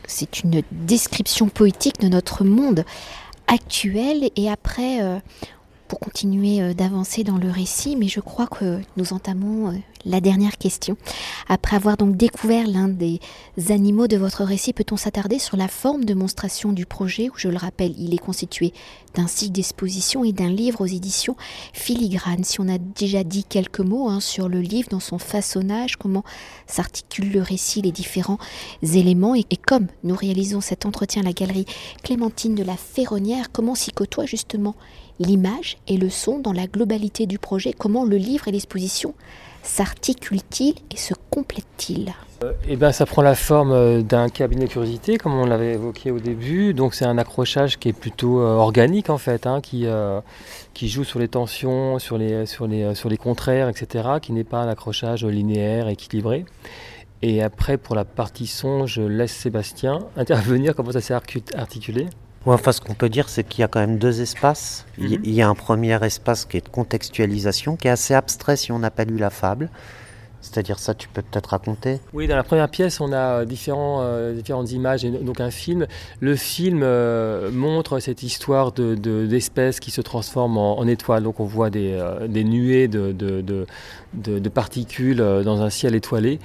c'est 0.07 0.40
une 0.44 0.62
description 0.72 1.48
poétique 1.48 2.00
de 2.00 2.09
notre 2.09 2.44
monde 2.44 2.85
actuel 3.46 4.31
et 4.37 4.50
après, 4.50 5.00
pour 5.88 5.98
continuer 5.98 6.61
euh, 6.61 6.74
d'avancer 6.74 7.24
dans 7.24 7.38
le 7.38 7.51
récit, 7.51 7.96
mais 7.96 8.09
je 8.09 8.20
crois 8.20 8.46
que 8.46 8.81
nous 8.96 9.12
entamons 9.12 9.70
euh, 9.70 9.72
la 10.05 10.20
dernière 10.20 10.59
question. 10.59 10.96
Après 11.48 11.77
avoir 11.77 11.96
donc 11.96 12.16
découvert 12.16 12.66
l'un 12.66 12.88
des 12.88 13.20
animaux 13.70 14.07
de 14.07 14.16
votre 14.16 14.44
récit, 14.44 14.72
peut-on 14.72 14.96
s'attarder 14.96 15.38
sur 15.38 15.57
la 15.57 15.68
forme 15.68 16.05
de 16.05 16.14
monstration 16.14 16.72
du 16.72 16.87
projet, 16.87 17.29
où 17.29 17.33
je 17.37 17.48
le 17.48 17.57
rappelle, 17.57 17.94
il 17.98 18.14
est 18.14 18.18
constitué 18.18 18.72
d'un 19.14 19.27
cycle 19.27 19.53
d'exposition 19.53 20.24
et 20.24 20.33
d'un 20.33 20.51
livre 20.51 20.83
aux 20.83 20.87
éditions 20.87 21.37
filigrane. 21.72 22.44
Si 22.44 22.61
on 22.61 22.68
a 22.68 22.79
déjà 22.79 23.24
dit 23.24 23.44
quelques 23.44 23.81
mots 23.81 24.09
hein, 24.09 24.20
sur 24.20 24.48
le 24.48 24.61
livre, 24.61 24.88
dans 24.90 25.01
son 25.01 25.18
façonnage, 25.18 25.96
comment 25.96 26.24
s'articule 26.66 27.33
le 27.33 27.42
récit, 27.42 27.83
les 27.83 27.92
différents 27.92 28.38
éléments, 28.83 29.35
et, 29.35 29.44
et 29.51 29.57
comme 29.57 29.88
nous 30.05 30.14
réalisons 30.14 30.61
cet 30.61 30.87
entretien 30.87 31.22
à 31.22 31.24
la 31.24 31.33
galerie 31.33 31.66
Clémentine 32.03 32.55
de 32.55 32.62
la 32.62 32.77
Ferronnière, 32.77 33.51
comment 33.53 33.74
s'y 33.74 33.90
côtoie 33.90 34.27
justement 34.27 34.74
l'image 35.18 35.78
et 35.87 35.96
le 35.96 36.11
son 36.11 36.38
dans 36.38 36.52
la 36.52 36.66
globalité 36.66 37.26
du 37.26 37.38
projet, 37.38 37.72
comment 37.72 38.04
le 38.04 38.16
livre 38.16 38.48
et 38.48 38.52
l'exposition 38.52 39.14
s'articulent-ils 39.62 40.74
et 40.90 40.96
se 40.96 41.14
complètent-ils 41.31 42.12
euh, 42.44 42.52
eh 42.68 42.76
ben, 42.76 42.92
ça 42.92 43.04
prend 43.04 43.22
la 43.22 43.35
forme 43.35 43.72
euh, 43.72 44.02
d'un 44.02 44.28
cabinet 44.28 44.68
curiosité, 44.68 45.18
comme 45.18 45.35
on 45.35 45.44
l'avait 45.44 45.72
évoqué 45.72 46.12
au 46.12 46.20
début. 46.20 46.72
Donc, 46.72 46.94
c'est 46.94 47.04
un 47.04 47.18
accrochage 47.18 47.78
qui 47.78 47.88
est 47.88 47.92
plutôt 47.92 48.40
euh, 48.40 48.54
organique, 48.54 49.11
en 49.11 49.18
fait, 49.18 49.46
hein, 49.46 49.61
qui, 49.61 49.87
qui 50.72 50.88
joue 50.88 51.02
sur 51.02 51.18
les 51.18 51.26
tensions, 51.26 51.98
sur 51.98 52.16
les, 52.16 52.46
sur 52.46 52.68
les, 52.68 52.94
sur 52.94 53.09
les 53.09 53.16
contraires, 53.16 53.68
etc., 53.68 54.09
qui 54.22 54.33
n'est 54.33 54.44
pas 54.44 54.59
un 54.59 54.68
accrochage 54.68 55.24
linéaire, 55.24 55.88
équilibré. 55.88 56.44
Et 57.22 57.42
après, 57.42 57.76
pour 57.76 57.96
la 57.96 58.04
partie 58.04 58.46
son, 58.46 58.87
je 58.87 59.02
laisse 59.02 59.33
Sébastien 59.33 59.98
intervenir, 60.16 60.76
comment 60.76 60.92
ça 60.92 61.00
s'est 61.00 61.14
articulé? 61.14 62.07
Enfin, 62.46 62.72
ce 62.72 62.81
qu'on 62.81 62.94
peut 62.94 63.09
dire, 63.09 63.29
c'est 63.29 63.44
qu'il 63.44 63.61
y 63.61 63.64
a 63.64 63.68
quand 63.68 63.81
même 63.81 63.98
deux 63.98 64.20
espaces. 64.20 64.87
Il 64.98 65.27
y 65.27 65.40
mhm. 65.40 65.46
a 65.46 65.48
un 65.48 65.55
premier 65.55 66.05
espace 66.05 66.44
qui 66.44 66.57
est 66.57 66.64
de 66.64 66.68
contextualisation, 66.68 67.77
qui 67.77 67.88
est 67.88 67.90
assez 67.90 68.14
abstrait 68.14 68.57
si 68.57 68.72
on 68.72 68.79
n'a 68.79 68.90
pas 68.90 69.05
lu 69.05 69.18
la 69.18 69.31
fable. 69.31 69.70
C'est-à-dire 70.40 70.79
ça, 70.79 70.94
tu 70.94 71.09
peux 71.09 71.22
peut-être 71.22 71.48
raconter 71.48 71.98
Oui, 72.12 72.29
dans 72.29 72.37
la 72.37 72.44
première 72.44 72.68
pièce, 72.68 73.01
on 73.01 73.12
a 73.12 73.44
différents, 73.44 74.03
euh, 74.03 74.35
différentes 74.35 74.70
images, 74.70 75.05
et 75.05 75.11
donc 75.11 75.40
un 75.40 75.51
film. 75.51 75.87
Le 76.20 76.37
film 76.37 76.83
euh, 76.83 77.51
montre 77.51 77.98
cette 77.98 78.22
histoire 78.22 78.72
d'espèces 78.72 79.77
de, 79.77 79.81
qui 79.81 79.90
se 79.90 80.01
transforment 80.01 80.59
en, 80.59 80.87
étoiles. 80.87 81.24
Donc 81.24 81.40
on 81.40 81.44
voit 81.44 81.70
des, 81.70 81.92
euh, 81.92 82.29
des 82.29 82.44
nuées 82.44 82.87
de, 82.87 83.12
de, 83.12 83.66
particules 84.55 85.18
dans 85.18 85.62
un 85.62 85.71
ciel 85.71 85.94
étoilé. 85.94 86.38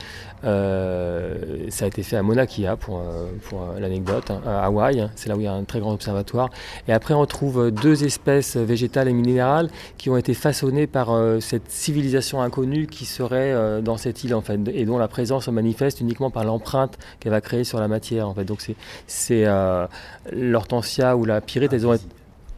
ça 0.43 0.49
a 0.49 1.87
été 1.87 2.03
fait 2.03 2.17
à 2.17 2.23
Mauna 2.23 2.47
Kea 2.47 2.75
pour, 2.79 3.01
pour 3.43 3.65
l'anecdote, 3.79 4.31
hein, 4.31 4.41
à 4.45 4.65
Hawaï. 4.65 4.99
Hein. 4.99 5.11
C'est 5.15 5.29
là 5.29 5.35
où 5.35 5.39
il 5.39 5.45
y 5.45 5.47
a 5.47 5.53
un 5.53 5.63
très 5.63 5.79
grand 5.79 5.93
observatoire. 5.93 6.49
Et 6.87 6.93
après, 6.93 7.13
on 7.13 7.25
trouve 7.25 7.71
deux 7.71 8.03
espèces 8.03 8.57
végétales 8.57 9.07
et 9.07 9.13
minérales 9.13 9.69
qui 9.97 10.09
ont 10.09 10.17
été 10.17 10.33
façonnées 10.33 10.87
par 10.87 11.09
cette 11.39 11.69
civilisation 11.69 12.41
inconnue 12.41 12.87
qui 12.87 13.05
serait 13.05 13.81
dans 13.81 13.97
cette 13.97 14.23
île 14.23 14.35
en 14.35 14.41
fait, 14.41 14.59
et 14.73 14.85
dont 14.85 14.97
la 14.97 15.07
présence 15.07 15.45
se 15.45 15.51
manifeste 15.51 16.01
uniquement 16.01 16.29
par 16.29 16.43
l'empreinte 16.43 16.97
qu'elle 17.19 17.31
va 17.31 17.41
créer 17.41 17.63
sur 17.63 17.79
la 17.79 17.87
matière 17.87 18.27
en 18.27 18.33
fait. 18.33 18.45
Donc 18.45 18.61
c'est 19.07 19.45
euh, 19.45 19.87
l'hortensia 20.31 21.15
ou 21.15 21.25
la 21.25 21.41
pyrite, 21.41 21.73
elles 21.73 21.87
ont 21.87 21.93
été 21.93 22.05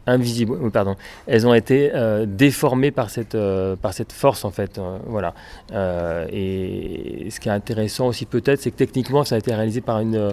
invisibles, 0.06 0.70
pardon, 0.70 0.96
elles 1.26 1.46
ont 1.46 1.54
été 1.54 1.90
euh, 1.94 2.26
déformées 2.26 2.90
par 2.90 3.10
cette 3.10 3.34
euh, 3.34 3.76
par 3.76 3.92
cette 3.92 4.12
force 4.12 4.44
en 4.44 4.50
fait, 4.50 4.80
voilà. 5.06 5.34
et 6.32 7.28
ce 7.30 7.40
qui 7.40 7.48
est 7.48 7.52
intéressant 7.52 8.08
aussi 8.08 8.26
peut-être, 8.26 8.60
c'est 8.60 8.70
que 8.70 8.76
techniquement 8.76 9.24
ça 9.24 9.34
a 9.34 9.38
été 9.38 9.54
réalisé 9.54 9.80
par 9.80 10.00
une 10.00 10.32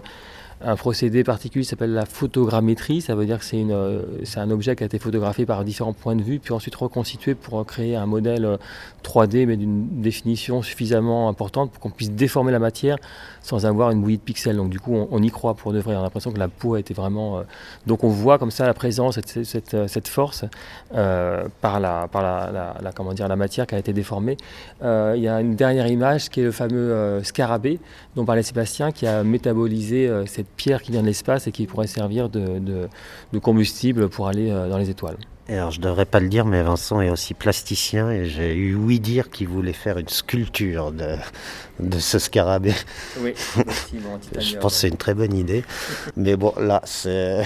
un 0.62 0.76
procédé 0.76 1.24
particulier 1.24 1.64
s'appelle 1.66 1.94
la 1.94 2.06
photogrammétrie. 2.06 3.02
Ça 3.02 3.16
veut 3.16 3.26
dire 3.26 3.40
que 3.40 3.46
c'est, 3.46 3.64
euh, 3.70 4.04
c'est 4.24 4.40
un 4.40 4.50
objet 4.50 4.76
qui 4.76 4.84
a 4.84 4.86
été 4.86 5.00
photographié 5.00 5.46
par 5.46 5.64
différents 5.66 5.94
points 5.94 6.16
de 6.16 6.22
vue, 6.22 6.40
puis 6.40 6.54
ensuite 6.54 6.76
reconstitué 6.76 7.36
pour 7.36 7.66
créer 7.66 7.96
un 7.96 8.06
modèle 8.06 8.58
3D, 9.04 9.44
euh, 9.44 9.46
mais 9.48 9.58
d'une 9.58 10.02
définition 10.02 10.62
suffisamment 10.62 11.28
importante 11.28 11.72
pour 11.72 11.82
qu'on 11.82 11.90
puisse 11.90 12.12
déformer 12.12 12.52
la 12.52 12.60
matière 12.60 12.98
sans 13.42 13.66
avoir 13.66 13.92
une 13.92 14.02
bouillie 14.02 14.18
de 14.18 14.24
pixels. 14.24 14.56
Donc 14.56 14.70
du 14.70 14.80
coup, 14.80 14.96
on, 15.10 15.22
y 15.22 15.30
croit 15.30 15.54
pour 15.54 15.74
de 15.74 15.80
vrai. 15.80 15.96
On 15.96 16.00
a 16.00 16.04
l'impression 16.04 16.32
que 16.32 16.40
la 16.40 16.48
peau 16.48 16.76
a 16.76 16.80
été 16.80 16.94
vraiment... 16.94 17.40
Euh, 17.40 17.42
donc 17.86 18.04
on 18.04 18.10
voit 18.10 18.38
comme 18.38 18.52
ça 18.52 18.66
la 18.66 18.74
présence, 18.74 19.16
cette, 19.16 19.44
cette, 19.44 19.88
cette 19.88 20.08
force 20.08 20.46
par, 20.92 21.80
la, 21.80 22.08
par 22.08 22.22
la, 22.22 22.92
comment 22.96 23.14
dire, 23.14 23.28
la 23.28 23.36
matière 23.36 23.68
qui 23.68 23.76
a 23.76 23.78
été 23.78 23.92
déformée. 23.92 24.38
Il 24.82 25.20
y 25.20 25.28
a 25.28 25.42
une 25.42 25.56
dernière 25.56 25.88
image 25.88 26.30
qui 26.30 26.40
est 26.40 26.44
le 26.44 26.52
fameux 26.52 27.22
scarabée 27.24 27.80
dont 28.16 28.26
parlait 28.26 28.44
Sébastien, 28.44 28.92
qui 28.92 29.08
a 29.08 29.24
métabolisé 29.24 30.10
cette 30.26 30.53
pierre 30.56 30.82
qui 30.82 30.92
vient 30.92 31.02
de 31.02 31.08
l'espace 31.08 31.48
et 31.48 31.52
qui 31.52 31.68
pourrait 31.68 31.88
servir 31.88 32.30
de, 32.30 32.88
combustible 33.42 34.10
pour 34.10 34.28
aller 34.28 34.50
euh, 34.50 34.70
dans 34.70 34.78
les 34.78 34.90
étoiles. 34.90 35.18
alors, 35.50 35.72
je 35.72 35.80
ne 35.80 35.84
devrais 35.84 36.06
pas 36.06 36.20
le 36.20 36.30
dire, 36.30 36.46
mais 36.46 36.64
Vincent 36.64 37.02
est 37.02 37.10
aussi 37.10 37.34
plasticien 37.34 38.10
et 38.10 38.26
j'ai 38.26 38.56
eu 38.56 38.76
oui 38.76 39.00
dire 39.00 39.30
qu'il 39.30 39.48
voulait 39.48 39.74
faire 39.74 39.98
une 39.98 40.08
sculpture 40.08 40.92
de, 40.92 41.16
de 41.80 42.00
ce 42.00 42.20
scarabée. 42.20 42.74
Oui, 43.20 43.34
je 44.40 44.58
pense 44.58 44.74
que 44.74 44.80
c'est 44.80 44.88
une 44.88 44.98
très 44.98 45.14
bonne 45.14 45.34
idée. 45.34 45.64
Mais 46.16 46.36
bon, 46.36 46.54
là, 46.58 46.82
c'est 46.86 47.44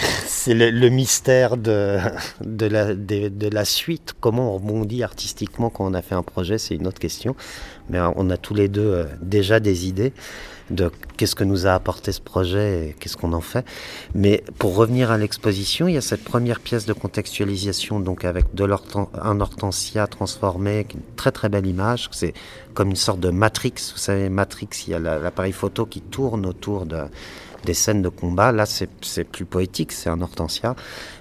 le, 0.53 0.89
mystère 0.89 1.57
de, 1.57 1.97
de, 2.41 2.65
la, 2.67 2.93
de, 2.93 3.49
la 3.49 3.65
suite. 3.65 4.13
Comment 4.19 4.53
on 4.53 4.55
rebondit 4.55 5.03
artistiquement 5.03 5.69
quand 5.69 5.85
on 5.85 5.93
a 5.93 6.01
fait 6.01 6.15
un 6.15 6.23
projet, 6.23 6.57
c'est 6.57 6.75
une 6.75 6.87
autre 6.87 6.99
question. 6.99 7.35
Mais 7.89 7.99
on 8.15 8.29
a 8.29 8.37
tous 8.37 8.53
les 8.53 8.67
deux 8.67 8.81
euh, 8.81 9.05
déjà 9.21 9.59
des 9.59 9.87
idées 9.87 10.11
de 10.69 10.91
qu'est-ce 11.15 11.35
que 11.35 11.43
nous 11.43 11.67
a 11.67 11.73
apporté 11.73 12.11
ce 12.11 12.21
projet 12.21 12.89
et 12.89 12.95
qu'est-ce 12.99 13.17
qu'on 13.17 13.33
en 13.33 13.41
fait. 13.41 13.65
Mais 14.13 14.43
pour 14.57 14.75
revenir 14.75 15.11
à 15.11 15.17
l'exposition, 15.17 15.87
il 15.87 15.95
y 15.95 15.97
a 15.97 16.01
cette 16.01 16.23
première 16.23 16.59
pièce 16.59 16.85
de 16.85 16.93
contextualisation, 16.93 17.99
donc 17.99 18.25
avec 18.25 18.45
un 18.59 19.39
hortensia 19.39 20.07
transformé, 20.07 20.85
une 20.93 21.01
très 21.15 21.31
très 21.31 21.49
belle 21.49 21.65
image. 21.65 22.09
C'est 22.11 22.33
comme 22.73 22.89
une 22.89 22.95
sorte 22.95 23.19
de 23.19 23.29
Matrix. 23.29 23.73
Vous 23.93 23.99
savez, 23.99 24.29
Matrix, 24.29 24.69
il 24.87 24.91
y 24.91 24.93
a 24.93 24.99
l'appareil 24.99 25.53
photo 25.53 25.85
qui 25.85 26.01
tourne 26.01 26.45
autour 26.45 26.85
de 26.85 27.03
des 27.65 27.73
scènes 27.73 28.01
de 28.01 28.09
combat. 28.09 28.51
Là, 28.51 28.65
c'est 28.65 29.23
plus 29.23 29.45
poétique, 29.45 29.91
c'est 29.91 30.09
un 30.09 30.21
hortensia, 30.21 30.75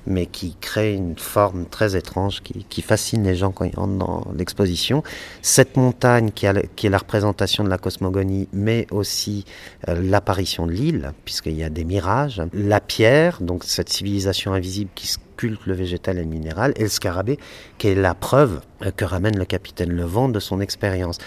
mais 0.06 0.26
qui 0.26 0.56
crée 0.60 0.94
une 0.94 1.18
forme 1.18 1.66
très 1.66 1.96
étrange 1.96 2.42
qui, 2.42 2.82
fascine 2.82 3.24
les 3.24 3.34
gens 3.34 3.50
quand 3.50 3.64
ils 3.64 3.78
entrent 3.78 3.98
dans 3.98 4.26
l'exposition. 4.36 5.02
Cette 5.42 5.76
montagne 5.76 6.30
qui, 6.30 6.46
est 6.46 6.88
la 6.88 6.98
représentation 6.98 7.64
de 7.64 7.68
la 7.68 7.78
cosmogonie, 7.78 8.48
mais 8.52 8.86
aussi 8.90 9.44
euh, 9.88 10.00
l'apparition 10.00 10.66
de 10.66 10.72
l'île, 10.72 11.12
puisqu'il 11.24 11.56
y 11.56 11.64
a 11.64 11.70
des 11.70 11.84
mirages. 11.84 12.42
La 12.52 12.80
pierre, 12.80 13.38
donc 13.40 13.64
cette 13.64 13.88
civilisation 13.88 14.52
invisible 14.52 14.90
qui 14.94 15.06
sculpte 15.06 15.66
le 15.66 15.74
végétal 15.74 16.18
et 16.18 16.22
le 16.22 16.28
minéral, 16.28 16.72
et 16.76 16.82
le 16.82 16.88
scarabée, 16.88 17.38
qui 17.78 17.88
est 17.88 17.94
la 17.94 18.14
preuve 18.14 18.60
euh, 18.82 18.90
que 18.90 19.04
ramène 19.04 19.36
le 19.38 19.44
capitaine 19.44 19.92
Levent 19.92 20.28
de 20.28 20.40
son 20.40 20.60
expérience. 20.60 21.18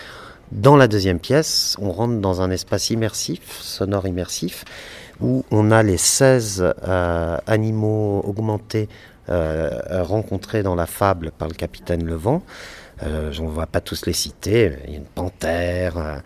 Dans 0.51 0.75
la 0.75 0.88
deuxième 0.88 1.19
pièce, 1.19 1.77
on 1.79 1.91
rentre 1.91 2.19
dans 2.19 2.41
un 2.41 2.49
espace 2.49 2.89
immersif, 2.89 3.62
sonore 3.62 4.07
immersif, 4.07 4.65
où 5.21 5.45
on 5.51 5.69
a 5.69 5.83
les 5.83 5.97
16 5.97 6.73
euh, 6.88 7.38
animaux 7.45 8.21
augmentés 8.25 8.89
euh, 9.29 9.69
rencontrés 10.01 10.63
dans 10.63 10.73
la 10.73 10.88
fable 10.88 11.31
par 11.38 11.47
le 11.47 11.53
capitaine 11.53 12.03
Levent. 12.03 12.41
Euh, 13.03 13.31
on 13.39 13.49
ne 13.49 13.55
va 13.55 13.67
pas 13.67 13.79
tous 13.79 14.07
les 14.07 14.13
citer. 14.13 14.73
Il 14.85 14.93
y 14.93 14.95
a 14.95 14.97
une 14.97 15.05
panthère, 15.05 16.23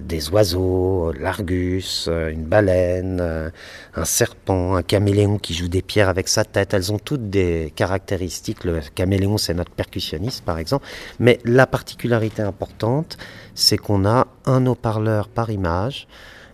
des 0.00 0.30
oiseaux, 0.30 1.12
l'argus, 1.12 2.08
une 2.08 2.44
baleine, 2.44 3.52
un 3.94 4.04
serpent, 4.04 4.76
un 4.76 4.82
caméléon 4.82 5.38
qui 5.38 5.54
joue 5.54 5.68
des 5.68 5.82
pierres 5.82 6.08
avec 6.08 6.28
sa 6.28 6.44
tête. 6.44 6.74
Elles 6.74 6.92
ont 6.92 6.98
toutes 6.98 7.30
des 7.30 7.72
caractéristiques. 7.76 8.64
Le 8.64 8.80
caméléon, 8.94 9.38
c'est 9.38 9.54
notre 9.54 9.72
percussionniste, 9.72 10.44
par 10.44 10.58
exemple. 10.58 10.86
Mais 11.18 11.38
la 11.44 11.66
particularité 11.66 12.42
importante, 12.42 13.16
c'est 13.54 13.76
qu'on 13.76 14.04
a 14.06 14.26
un 14.44 14.66
haut-parleur 14.66 15.28
par 15.28 15.50
image 15.50 16.06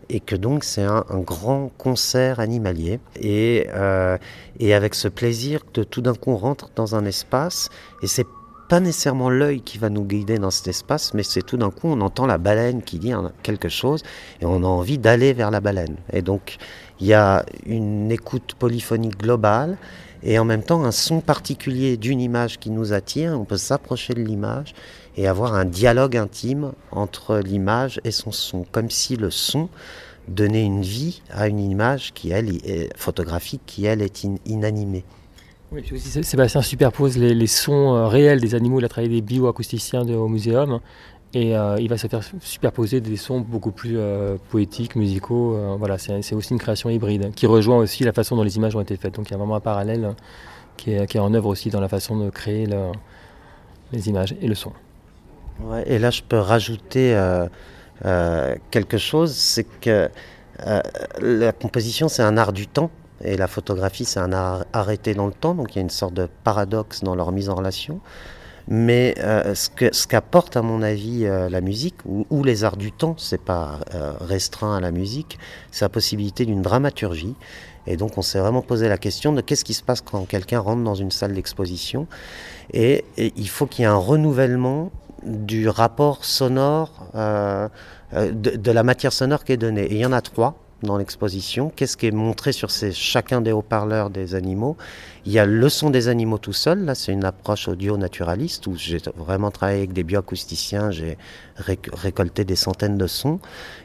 et 0.09 0.21
que 0.21 0.37
donc 0.37 0.63
c'est 0.65 0.83
un, 0.83 1.05
grand 1.11 1.71
concert 1.79 2.39
animalier. 2.41 3.01
Et, 3.21 3.67
euh, 3.73 4.19
et 4.59 4.75
avec 4.75 4.95
ce 4.95 5.09
plaisir 5.09 5.63
de 5.75 5.85
tout 5.85 6.03
d'un 6.03 6.15
coup 6.15 6.33
on 6.33 6.37
rentre 6.37 6.71
dans 6.75 6.95
un 6.95 7.05
espace 7.07 7.71
et 8.03 8.07
c'est 8.07 8.27
pas 8.73 8.81
nécessairement 8.81 9.29
l'œil 9.29 9.61
qui 9.61 9.77
va 9.77 9.91
nous 9.91 10.03
guider 10.03 10.39
dans 10.39 10.51
cet 10.51 10.67
espace, 10.69 11.13
mais 11.13 11.23
c'est 11.23 11.43
tout 11.43 11.59
d'un 11.59 11.71
coup 11.71 11.89
on 11.89 12.01
entend 12.01 12.25
la 12.25 12.39
baleine 12.39 12.81
qui 12.81 12.99
dit 12.99 13.13
quelque 13.43 13.69
chose 13.69 14.03
et 14.41 14.47
on 14.47 14.65
a 14.65 14.67
envie 14.67 14.97
d'aller 14.97 15.35
vers 15.35 15.51
la 15.51 15.61
baleine. 15.61 15.97
Et 16.11 16.23
donc 16.23 16.57
il 16.99 17.07
y 17.07 17.13
a 17.13 17.45
une 17.67 18.11
écoute 18.11 18.55
polyphonique 18.59 19.19
globale 19.19 19.77
et 20.23 20.39
en 20.39 20.47
même 20.47 20.63
temps 20.63 20.85
un 20.85 20.91
son 20.91 21.21
particulier 21.21 21.99
d'une 21.99 22.19
image 22.19 22.59
qui 22.59 22.71
nous 22.71 22.95
attire. 22.95 23.39
On 23.39 23.45
peut 23.45 23.59
s'approcher 23.59 24.15
de 24.15 24.23
l'image 24.23 24.73
et 25.19 25.29
avoir 25.29 25.53
un 25.53 25.67
dialogue 25.67 26.17
intime 26.17 26.73
entre 26.93 27.41
l'image 27.41 28.01
et 28.05 28.11
son 28.11 28.33
son, 28.33 28.65
comme 28.73 28.89
si 28.89 29.17
le 29.17 29.31
son 29.31 29.69
donnait 30.29 30.65
une 30.65 30.81
vie 30.81 31.21
à 31.31 31.47
une 31.47 31.61
image 31.61 32.15
qui, 32.15 32.31
elle, 32.31 32.49
est 32.49 32.89
photographique, 32.97 33.61
qui, 33.67 33.85
elle, 33.85 34.01
est 34.01 34.27
inanimée. 34.47 35.05
Sébastien 36.23 36.61
superpose 36.61 37.17
les, 37.17 37.47
sons 37.47 37.95
euh, 37.95 38.07
réels 38.07 38.41
des 38.41 38.55
animaux. 38.55 38.79
Il 38.81 38.85
a 38.85 38.89
travaillé 38.89 39.15
des 39.15 39.23
bioacousticiens 39.23 40.03
au 40.03 40.29
muséum 40.29 40.81
et 41.33 41.57
euh, 41.57 41.81
il 41.81 41.89
va 41.89 41.97
se 41.97 42.07
faire 42.09 42.21
superposer 42.41 43.01
des 43.01 43.17
sons 43.17 43.41
beaucoup 43.41 43.71
plus 43.71 43.97
euh, 43.97 44.37
poétiques, 44.51 44.97
musicaux. 44.97 45.57
voilà, 45.79 45.97
c'est 45.99 46.35
aussi 46.35 46.53
une 46.53 46.59
création 46.59 46.91
hybride 46.91 47.33
qui 47.35 47.47
rejoint 47.47 47.79
aussi 47.79 48.05
la 48.05 48.13
façon 48.13 48.37
dont 48.37 48.43
les 48.43 48.57
images 48.57 48.77
ont 48.77 48.81
été 48.81 48.97
faites. 48.97 49.15
Donc 49.15 49.29
il 49.29 49.33
y 49.33 49.35
a 49.35 49.39
vraiment 49.39 49.57
un 49.57 49.61
parallèle 49.61 50.15
qui 50.77 50.91
est, 50.91 51.19
en 51.19 51.33
œuvre 51.33 51.49
aussi 51.49 51.71
dans 51.71 51.81
la 51.81 51.89
façon 51.89 52.19
de 52.19 52.29
créer 52.29 52.67
les 53.93 54.09
images 54.09 54.35
et 54.41 54.49
le 54.49 54.55
son. 54.55 54.73
Et 55.87 55.99
là, 55.99 56.11
je 56.11 56.23
peux 56.23 56.39
rajouter 56.39 57.17
quelque 58.71 58.99
chose, 58.99 59.33
c'est 59.35 59.65
que 59.81 60.11
la 61.21 61.53
composition, 61.53 62.09
c'est 62.09 62.23
un 62.23 62.37
art 62.37 62.53
du 62.53 62.67
temps. 62.67 62.91
Et 63.25 63.37
la 63.37 63.47
photographie, 63.47 64.05
c'est 64.05 64.21
un 64.21 64.33
art 64.33 64.65
arrêté 64.73 65.15
dans 65.15 65.27
le 65.27 65.33
temps, 65.33 65.55
donc 65.55 65.75
il 65.75 65.77
y 65.77 65.79
a 65.79 65.83
une 65.83 65.91
sorte 65.91 66.15
de 66.15 66.29
paradoxe 66.45 67.03
dans 67.03 67.15
leur 67.15 67.33
mise 67.33 67.49
en 67.49 67.55
relation. 67.55 68.01
Mais 68.69 69.15
euh, 69.19 69.55
ce 69.55 70.07
qu'apporte, 70.07 70.57
à 70.57 70.63
mon 70.63 70.83
avis, 70.83 71.25
euh, 71.25 71.49
la 71.49 71.61
musique, 71.61 71.97
ou, 72.05 72.45
les 72.45 72.65
arts 72.65 72.77
du 72.77 72.93
temps, 72.93 73.15
c'est 73.19 73.41
pas 73.41 73.81
euh, 73.95 74.13
restreint 74.21 74.77
à 74.77 74.81
la 74.81 74.93
musique, 74.93 75.39
c'est 75.71 75.85
la 75.85 75.89
possibilité 75.89 76.47
d'une 76.47 76.63
dramaturgie. 76.63 77.35
Et 77.89 77.97
donc, 77.97 78.19
on 78.19 78.23
s'est 78.23 78.39
vraiment 78.39 78.63
posé 78.63 78.89
la 78.89 78.99
question 78.99 79.33
de 79.33 79.41
qu'est-ce 79.41 79.65
qui 79.65 79.75
se 79.75 79.83
passe 79.83 80.01
quand 80.01 80.25
quelqu'un 80.27 80.61
rentre 80.61 80.85
dans 80.85 80.95
une 80.95 81.11
salle 81.11 81.33
d'exposition. 81.35 82.07
Et, 82.73 83.05
il 83.17 83.49
faut 83.49 83.67
qu'il 83.67 83.83
y 83.83 83.85
ait 83.85 83.91
un 83.91 83.97
renouvellement 83.97 84.93
du 85.25 85.69
rapport 85.69 86.25
sonore, 86.25 87.09
de, 87.15 88.31
de, 88.31 88.71
la 88.71 88.83
matière 88.85 89.13
sonore 89.13 89.43
qui 89.43 89.53
est 89.53 89.57
donnée. 89.57 89.83
Et 89.83 89.95
il 89.95 90.01
y 90.01 90.07
en 90.07 90.13
a 90.13 90.21
trois 90.21 90.62
dans 90.83 90.97
l'exposition. 90.97 91.71
Qu'est-ce 91.75 91.97
qui 91.97 92.07
est 92.07 92.11
montré 92.11 92.53
sur 92.53 92.71
chacun 92.71 93.41
des 93.41 93.53
haut-parleurs 93.53 94.11
des 94.11 94.35
animaux? 94.35 94.77
Il 95.25 95.31
y 95.31 95.39
a 95.39 95.47
le 95.47 95.69
son 95.69 95.91
des 95.91 96.09
animaux 96.09 96.39
tout 96.39 96.53
seul. 96.53 96.85
Là, 96.85 96.97
c'est 96.97 97.13
une 97.13 97.25
approche 97.25 97.69
audio-naturaliste 97.69 98.67
où 98.67 98.75
j'ai 98.77 98.99
vraiment 99.17 99.53
travaillé 99.53 99.79
avec 99.79 99.93
des 99.93 100.03
bioacousticiens. 100.03 100.91
J'ai 100.91 101.17
récolté 101.57 102.45
des 102.45 102.57
centaines 102.57 102.99
de 102.99 103.07
sons 103.07 103.39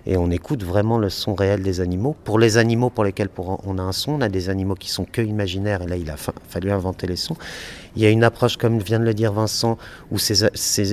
et 0.08 0.18
on 0.18 0.32
écoute 0.32 0.64
vraiment 0.64 0.98
le 0.98 1.12
son 1.12 1.36
réel 1.36 1.62
des 1.62 1.80
animaux. 1.80 2.16
Pour 2.24 2.40
les 2.40 2.58
animaux 2.58 2.90
pour 2.90 3.04
lesquels 3.04 3.30
on 3.38 3.78
a 3.78 3.84
un 3.84 3.92
son, 3.92 4.14
on 4.14 4.22
a 4.22 4.30
des 4.30 4.50
animaux 4.50 4.74
qui 4.74 4.90
sont 4.90 5.06
que 5.06 5.22
imaginaires 5.22 5.84
et 5.84 5.88
là, 5.88 5.96
il 5.96 6.10
a 6.10 6.16
fallu 6.18 6.72
inventer 6.72 7.06
les 7.06 7.16
sons. 7.16 7.38
Il 7.96 8.02
y 8.02 8.08
a 8.08 8.10
une 8.10 8.24
approche, 8.24 8.58
comme 8.58 8.80
vient 8.80 9.00
de 9.00 9.06
le 9.06 9.14
dire 9.14 9.34
Vincent, 9.34 9.78
où 10.10 10.18
ces, 10.18 10.50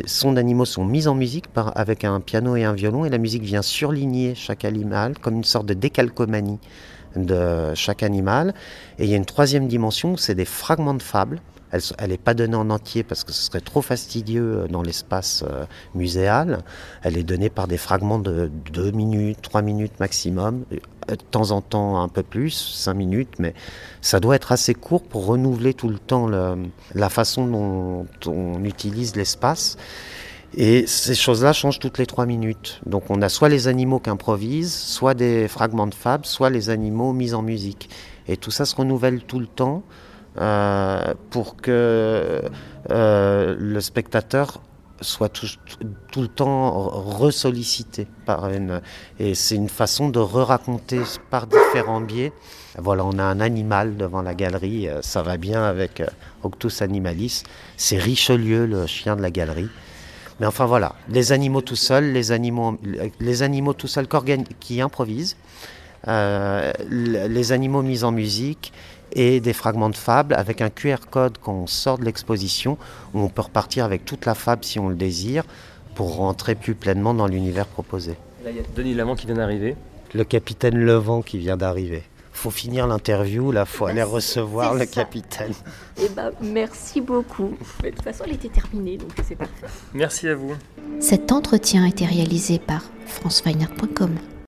sons 0.07 0.33
d'animaux 0.33 0.65
sont 0.67 0.85
mis 0.85 1.07
en 1.07 1.15
musique 1.15 1.47
avec 1.75 2.05
un 2.05 2.21
piano 2.21 2.57
et 2.57 2.65
un 2.65 2.73
violon, 2.75 3.07
et 3.07 3.11
la 3.11 3.19
musique 3.19 3.43
vient 3.43 3.63
surligner 3.63 4.35
chaque 4.35 4.65
animal 4.67 5.19
comme 5.19 5.37
une 5.37 5.45
sorte 5.45 5.67
de 5.67 5.75
décalcomanie 5.75 6.59
de 7.17 7.75
chaque 7.75 8.03
animal. 8.03 8.55
Et 8.99 9.05
il 9.05 9.11
y 9.11 9.15
a 9.15 9.17
une 9.17 9.25
troisième 9.25 9.69
dimension, 9.69 10.17
c'est 10.17 10.35
des 10.35 10.45
fragments 10.45 10.95
de 10.95 11.03
fables 11.03 11.41
elle 11.99 12.11
n'est 12.11 12.19
pas 12.19 12.35
donnée 12.35 12.57
en 12.57 12.71
entier 12.71 13.03
parce 13.03 13.25
que 13.25 13.33
ce 13.33 13.43
serait 13.43 13.61
trop 13.61 13.83
fastidieux 13.83 14.61
euh, 14.63 14.69
dans 14.69 14.83
l'espace 14.83 15.45
euh, 15.49 15.65
muséal. 15.95 16.63
Elle 17.03 17.19
est 17.19 17.23
donnée 17.23 17.51
par 17.51 17.69
des 17.69 17.79
fragments 17.79 18.19
de 18.19 18.51
2 18.73 18.91
minutes, 18.93 19.39
3 19.43 19.63
minutes 19.63 19.99
maximum, 20.01 20.65
euh, 20.73 20.77
de 21.09 21.17
temps 21.17 21.51
en 21.51 21.61
temps 21.61 22.01
un 22.01 22.09
peu 22.09 22.23
plus, 22.23 22.51
5 22.51 22.95
minutes, 22.95 23.39
mais 23.39 23.55
ça 24.01 24.21
doit 24.21 24.37
être 24.37 24.53
assez 24.53 24.75
court 24.75 25.03
pour 25.03 25.27
renouveler 25.27 25.75
tout 25.75 25.89
le 25.89 25.99
temps 25.99 26.29
la 26.95 27.09
façon 27.11 27.47
dont 27.47 28.07
on 28.27 28.65
utilise 28.65 29.15
l'espace. 29.15 29.77
Et 30.57 30.87
ces 30.87 31.15
choses-là 31.15 31.53
changent 31.53 31.81
toutes 31.81 31.99
les 31.99 32.07
3 32.07 32.27
minutes. 32.27 32.81
Donc 32.87 33.11
on 33.11 33.23
a 33.23 33.29
soit 33.29 33.49
les 33.49 33.67
animaux 33.69 33.99
qui 33.99 34.11
improvisent, 34.11 34.75
soit 34.75 35.15
des 35.15 35.49
fragments 35.49 35.87
de 35.87 35.95
fable, 35.95 36.27
soit 36.27 36.51
les 36.51 36.71
animaux 36.71 37.13
mis 37.13 37.35
en 37.35 37.43
musique. 37.43 37.89
Et 38.29 38.37
tout 38.37 38.51
ça 38.51 38.65
se 38.65 38.77
renouvelle 38.77 39.23
tout 39.25 39.41
le 39.41 39.47
temps. 39.47 39.83
Euh, 40.37 41.15
pour 41.31 41.57
que 41.57 42.43
euh, 42.91 43.57
le 43.57 43.81
spectateur 43.81 44.61
soit 45.01 45.29
tout, 45.29 45.47
le 46.17 46.27
temps 46.27 46.89
ressollicité 46.89 48.09
par 48.27 48.49
une 48.49 48.81
et 49.21 49.37
c'est 49.37 49.55
une 49.55 49.69
façon 49.69 50.09
de 50.09 50.19
re-raconter 50.19 51.01
par 51.31 51.47
différents 51.47 52.01
biais. 52.01 52.33
Voilà, 52.79 53.05
on 53.05 53.19
a 53.19 53.23
un 53.23 53.39
animal 53.39 53.97
devant 53.97 54.23
la 54.23 54.35
galerie, 54.35 54.89
euh, 54.89 55.03
ça 55.03 55.23
va 55.23 55.37
bien 55.37 55.63
avec 55.63 56.03
Octus 56.43 56.83
Animalis. 56.83 57.45
C'est 57.77 57.99
Richelieu, 57.99 58.67
le 58.67 58.87
chien 58.87 59.15
de 59.15 59.23
la 59.23 59.31
galerie. 59.31 59.69
Mais 60.41 60.47
enfin 60.47 60.67
voilà, 60.67 60.95
les 61.09 61.33
animaux 61.33 61.61
tout 61.61 61.77
seuls, 61.77 62.13
les 62.13 62.33
animaux, 62.33 62.79
les 63.21 63.43
animaux 63.43 63.73
tout 63.73 63.87
seuls 63.87 64.09
qui 64.61 64.81
improvisent, 64.81 65.37
les 66.07 67.53
animaux 67.53 67.83
mis 67.83 68.05
en 68.05 68.11
musique 68.11 68.73
et 69.13 69.41
des 69.41 69.53
fragments 69.53 69.91
de 69.91 69.97
fable 69.97 70.35
avec 70.35 70.61
un 70.61 70.71
QR 70.71 70.97
code 71.09 71.39
quand 71.41 71.53
on 71.55 71.67
sort 71.67 71.99
de 71.99 72.05
l'exposition 72.05 72.79
où 73.13 73.21
on 73.21 73.29
peut 73.29 73.43
repartir 73.43 73.85
avec 73.85 74.05
toute 74.05 74.27
la 74.27 74.35
fable 74.35 74.65
si 74.65 74.79
on 74.79 74.89
le 74.89 74.97
désire 74.97 75.45
pour 75.95 76.17
rentrer 76.17 76.57
plus 76.57 76.75
pleinement 76.75 77.15
dans 77.15 77.29
l'univers 77.29 77.67
proposé. 77.67 78.17
Là, 78.45 78.51
il 78.51 78.57
y 78.57 78.61
a 78.61 78.63
Denis 78.75 78.95
Lamont 78.95 79.15
qui 79.15 79.27
vient 79.27 79.37
d'arriver. 79.37 79.77
Le 80.13 80.25
capitaine 80.25 80.77
Levent 80.77 81.23
qui 81.23 81.39
vient 81.39 81.57
d'arriver. 81.57 82.03
Faut 82.35 82.51
finir 82.51 82.87
l'interview, 82.87 83.53
là, 83.53 83.65
faut 83.65 83.87
aller 83.87 84.03
recevoir 84.03 84.75
le 84.75 84.85
capitaine. 84.85 85.55
Eh 86.03 86.09
ben, 86.11 86.33
merci 86.43 87.01
beaucoup. 87.01 87.57
De 87.83 87.89
toute 87.91 88.03
façon, 88.03 88.25
elle 88.27 88.35
était 88.35 88.49
terminée, 88.49 88.99
donc 88.99 89.13
c'est 89.27 89.37
parfait. 89.37 89.67
Merci 89.95 90.29
à 90.29 90.35
vous. 90.35 90.53
Cet 91.01 91.33
entretien 91.33 91.85
a 91.85 91.89
été 91.89 92.05
réalisé 92.05 92.59
par 92.59 92.83
franceweiner.com. 93.07 94.17